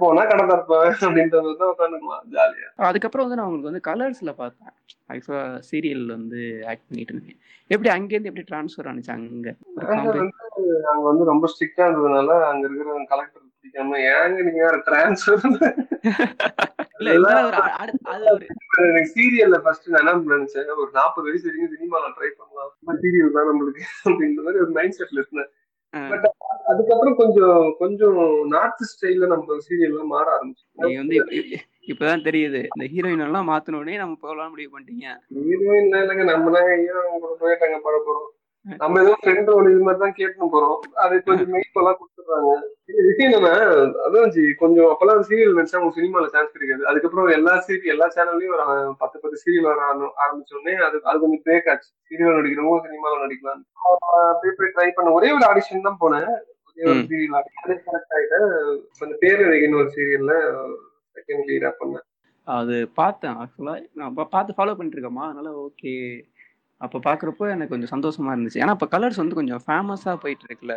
[0.00, 2.68] போனா கடை அப்படின்ற மாதிரி தான் உட்காந்துக்கலாம் ஜாலியா.
[2.88, 4.74] அதுக்கப்புறம் வந்து நான் உங்களுக்கு வந்து கலர்ஸ்ல பார்த்தேன்.
[5.12, 7.38] ஆக்சுவலா சீரியல் வந்து ஆக்ட் பண்ணிட்டு இருந்தேன்.
[7.70, 9.48] எப்படி அங்கேருந்து எப்படி ட்ரான்ஸ்ஃபர் ஆனிச்சு அங்க?
[9.92, 15.42] அங்க வந்து ரொம்ப ஸ்ட்ரிக்டா இருந்ததுனால அங்க இருக்கிற கலெக்டர் பிடிக்காம ஏங்க நீங்க டிரான்ஸ்ஃபர்
[18.12, 18.46] அது ஒரு
[18.88, 22.70] எனக்கு சீரியல்ல ஃபர்ஸ்ட் நான் என்ன நினைச்சேன் ஒரு நாற்பது வயசு வரைக்கும் சினிமால ட்ரை பண்ணலாம்.
[23.04, 25.50] சீரியல் தான் நம்மளுக்கு அப்படின்ற மாதிரி ஒரு மைண்ட் செட்ல இருந்தேன்.
[26.08, 26.32] பட்
[26.64, 32.60] அதுக்கப்புறம் கொஞ்சம் கொஞ்சம் நார்த் ஸ்டைல்ல நம்ம சீரியல் மாற ஆரம்பிச்சு நீங்க வந்து இப்ப- இப்ப- இப்பதான் தெரியுது.
[32.76, 35.06] இந்த ஹீரோயின் எல்லாம் மாத்தின உடனே நம்ம போகலாம் முடிவு பண்ணிட்டீங்க.
[35.34, 36.24] ஹீரோயின் இல்லைங்க.
[36.24, 38.30] நம்ம தாங்க ஹீரோ கூட போயிட்டாங்க பட போறோம்
[38.62, 40.78] நம்ம ஏதோ ஃப்ரெண்ட் ரோல் இது மாதிரி தான் கேட்டு போறோம்.
[40.78, 42.52] அது கொஞ்சம் மெய்ப் எல்லாம் கொடுத்துடுறாங்க.
[43.18, 46.86] என்னன்னா அதான் ஜி கொஞ்சம் அப்பெல்லாம் சீரியல் நினைச்சா அவங்க சினிமால சான்ஸ் கிடைக்காது.
[46.86, 51.20] அதுக்கப்புறம் எல்லா சீரியல் எல்லா சேனல்லயும் ஒரு பத்து பத்து சீரியல் வர ஆரம்பி- ஆரம்பிச்ச உடனே அது அது
[51.20, 51.92] கொஞ்சம் பிரேக் ஆச்சு.
[52.10, 53.62] சீரியல் நடிக்கிறவங்க சினிமால நடிக்கலாம்
[54.30, 56.30] அப்படியே போய் ட்ரை பண்ண ஒரே ஒரு ஆடிஷன் தான் போனேன்.
[56.68, 56.94] ஒரே ஒரு.
[56.94, 60.54] சீரியல் அதே செலக்ட் ஆயிட்டேன் கொஞ்சம் பேரழகின்னு ஒரு சீரியல்ல
[61.14, 62.10] செகண்ட் லீடா பண்ணேன்.
[62.44, 65.24] அது பார்த்தேன் ஆக்சுவலா நான் பார்த்து ஃபாலோ பண்ணிட்டு இருக்கேம்மா.
[65.24, 66.22] அதனால ஓகே
[66.82, 68.60] அப்ப பாக்குறப்போ எனக்கு கொஞ்சம் சந்தோஷமா இருந்துச்சு.
[68.62, 70.76] ஏன்னா இப்ப கலர்ஸ் வந்து கொஞ்சம் ஃபேமஸா போயிட்டு இருக்குல்ல.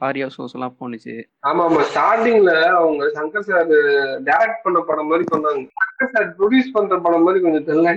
[0.00, 1.80] ஆரியா ஷோஸ் எல்லாம் போனுச்சு ஆமா ஆமா.
[1.88, 3.68] ஸ்டார்டிங்ல அவங்க சங்கர் சார்
[4.28, 5.62] டைரக்ட் பண்ண படம் மாதிரி பண்ணாங்க.
[5.80, 7.92] சங்கர் சார் ப்ரொடியூஸ் பண்ற படம் மாதிரி கொஞ்சம் தெரியல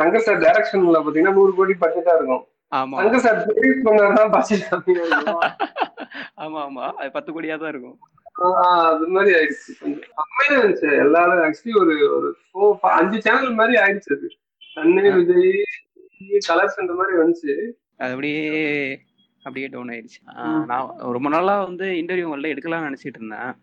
[0.00, 2.42] சங்கர் சார் டைரக்ஷன்ல பாத்தீங்கன்னா நூறு கோடி பட்ஜெட்டா இருக்கும்.
[2.72, 2.96] ஆமா.
[3.00, 4.66] சங்கர் சார் ப்ரொடியூஸ் பண்ணாதான் பட்ஜெட்
[6.38, 6.84] ஆமா ஆமா.
[7.00, 7.96] அது பத்து கோடியா தான் இருக்கும்.
[8.88, 9.72] அது மாதிரி ஆயிடுச்சு.
[10.18, 10.90] கம்மியா இருந்துச்சு.
[11.04, 11.94] எல்லாரும் ஆக்சுவலி ஒரு
[12.58, 14.28] ஒரு அஞ்சு சேனல் மாதிரி ஆயிடுச்சு அது.
[14.76, 15.50] தன்னை விஜய்
[16.48, 17.70] கலர்ஸ் இந்த மாதிரி வந்துச்சு.
[17.96, 19.00] அது அப்படியே
[19.36, 20.28] அப்படியே டவுன் ஆயிடுச்சு.
[20.36, 23.56] ஆஹ் நான் ரொம்ப நாளா வந்து இன்டர்வியூ உங்கள்ட்ட எடுக்கலாம்னு நினைச்சிட்டு இருந்தேன்.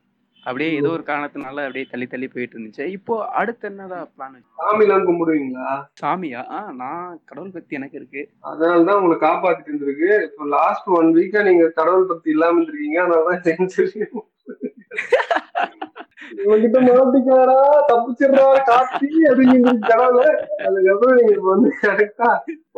[0.44, 2.86] அப்படியே ஏதோ ஒரு காரணத்தினால அப்படியே தள்ளி தள்ளி போயிட்டு இருந்துச்சு.
[2.86, 5.86] இப்போ அடுத்து என்னடா பிளான் சாமி எல்லாம் கும்பிடுவீங்களா?
[6.02, 6.50] சாமியா?
[6.50, 8.30] ஆ நான் கடவுள் பக்தி எனக்கு இருக்கு.
[8.44, 10.24] அதனாலதான் உங்களை காப்பாத்திட்டு இருந்திருக்கு.
[10.24, 12.98] இப்போ லாஸ்ட் ஒன் வீக்கா நீங்க கடவுள் பத்தி இல்லாம இருந்திருக்கீங்க.
[12.98, 14.06] அதனாலதான் செஞ்சு
[16.40, 17.58] இவங்கிட்ட மாட்டிக்காரா
[17.90, 20.22] தப்பிச்சிடுறா காத்தி அப்படிங்கிற கடவுள.
[20.66, 22.30] அதுக்கப்புறம் நீங்க இப்ப வந்து கரெக்டா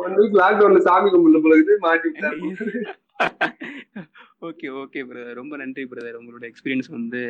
[0.02, 2.40] ஒன் வீக் லாக்டவுன்ல சாமி கும்பிட்டு போல மாட்டிக்கிட்டாரு.
[4.40, 7.20] ஓகே ஓகே பிரதர் ரொம்ப நன்றி பிரதர் உங்களோட எக்ஸ்பீரியன்ஸ் வந்து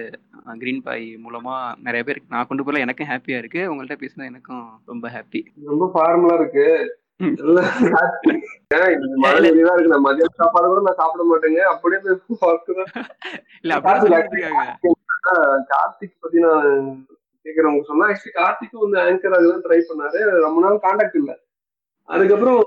[0.58, 3.62] கிரீன் பாய் மூலமா நிறைய பேருக்கு நான் கொண்டு போல எனக்கும் ஹாப்பியா இருக்கு.
[3.72, 6.66] உங்கள்ட்ட பேசினா எனக்கும் ரொம்ப ஹாப்பி ரொம்ப ஃபார்மலா இருக்கு.
[10.38, 11.60] சாப்பாடு கூட நான் சாப்பிட மாட்டேங்க.
[11.72, 12.00] அப்படியே
[15.28, 17.06] கார்த்திக் பத்தி நான்
[17.44, 20.18] கேக்குறவங்க சொன்னா ஆக்சுவலி கார்த்திக்கும் வந்து ஆங்கர் ஆகலாம் ட்ரை பண்ணாரு.
[20.40, 21.32] ரொம்ப நாள் காண்டாக்ட் இல்ல.
[22.04, 22.60] அதுக்கப்புறம்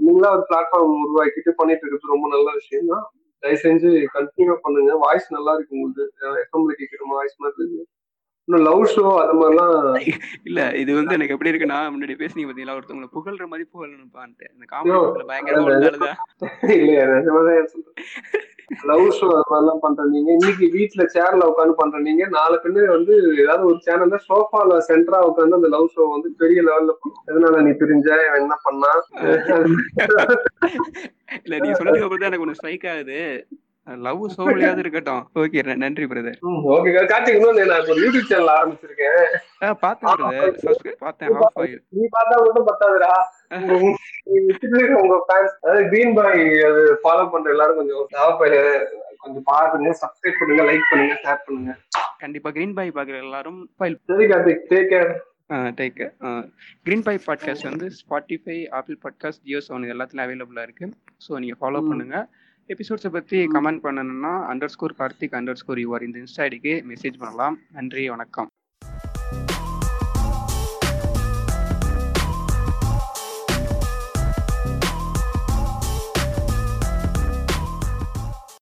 [0.00, 3.04] நீங்களா ஒரு பிளாட்ஃபார்ம் உருவாக்கிட்டு பண்ணிட்டு இருக்கிறது ரொம்ப நல்ல விஷயம் தான்
[3.38, 6.04] தயவு செஞ்சு கண்டினியூ பண்ணுங்க வாய்ஸ் நல்லா இருக்கு உங்களுக்கு
[6.42, 7.86] எஃப்எம்ல கேட்கிற வாய்ஸ் மாதிரி இருக்கு.
[8.46, 10.00] இன்னும் லவ் ஷோ அது மாதிரிலாம்
[10.44, 12.76] இல்ல இது வந்து எனக்கு எப்படி இருக்குன்னா முன்னாடி பேசுனீங்க பாத்தீங்களா?
[12.78, 14.46] ஒருத்தவங்களை புகழ்ற மாதிரி புகழணும்ப்பான்ட்டு.
[14.54, 17.96] இந்த காமெடி பயங்கர ஓடுதாலுதான் இல்லையா நிஜமாதான் சொல்றேன்.
[18.88, 23.64] லவ் ஷோ அதெல்லாம் பண்ற நீங்க இன்னைக்கு வீட்ல சேர்ல உட்காந்து பண்ற நீங்க நாலு பேரு வந்து ஏதாவது
[23.64, 26.94] ஒரு சேனல்ல சோஃபால சென்டரா உட்காந்து அந்த லவ் ஷோ வந்து பெரிய லெவல்ல
[27.30, 28.08] எதனால நீ பிரிஞ்ச?
[28.38, 28.92] என்ன பண்ணா?
[31.40, 33.20] இல்ல நீ சொன்னதுக்கு அப்புறம் தான் எனக்கு ஒண்ணு ஸ்ட்ரைக் ஆகுது.
[33.86, 35.22] லவ் சோழியாவது இருக்கட்டும்.
[35.34, 36.38] ஓகே நன்றி பிரதர்
[36.72, 39.18] ஓகே கார்த்திக் இன்னொன்னு நான் இப்போ யூடியூப் சேனல் ஆரம்பிச்சிருக்கேன்.
[39.80, 43.12] பார்த்தேன் பிரதர் பார்த்தேன் ஹாஃப் ஆயில் நீ பார்த்தா மட்டும் பத்தாதுடா.
[43.74, 48.54] உங்க- ஃபேன்ஸ் அதாவது கிரீன் பாய் அது ஃபாலோ பண்ற எல்லாரும் கொஞ்சம் தேவைப்பட
[49.18, 51.74] கொஞ்சம் பாருங்க சப்ஸ்கிரைப் பண்ணுங்க லைக் பண்ணுங்க ஷேர் பண்ணுங்க.
[52.18, 55.12] கண்டிப்பா கிரீன் பாய் பாக்குற எல்லாரும் ஃபைல் சரி Karthik take care
[55.74, 56.00] take
[56.86, 60.86] green pie podcast வந்து Spotify Apple podcast Jio Saavn எல்லாத்துலயும் அவைலபிளா இருக்கு.
[61.24, 61.90] ஸோ நீங்க ஃபாலோ ம்.
[62.68, 67.58] எபிசோட்ஸை பத்தி கமெண்ட் பண்ணணும்னா underscore Karthik underscore you are இந்த இன்ஸ்டா ஐடிக்கு மெசேஜ் பண்ணலாம்.
[67.72, 68.48] நன்றி வணக்கம்.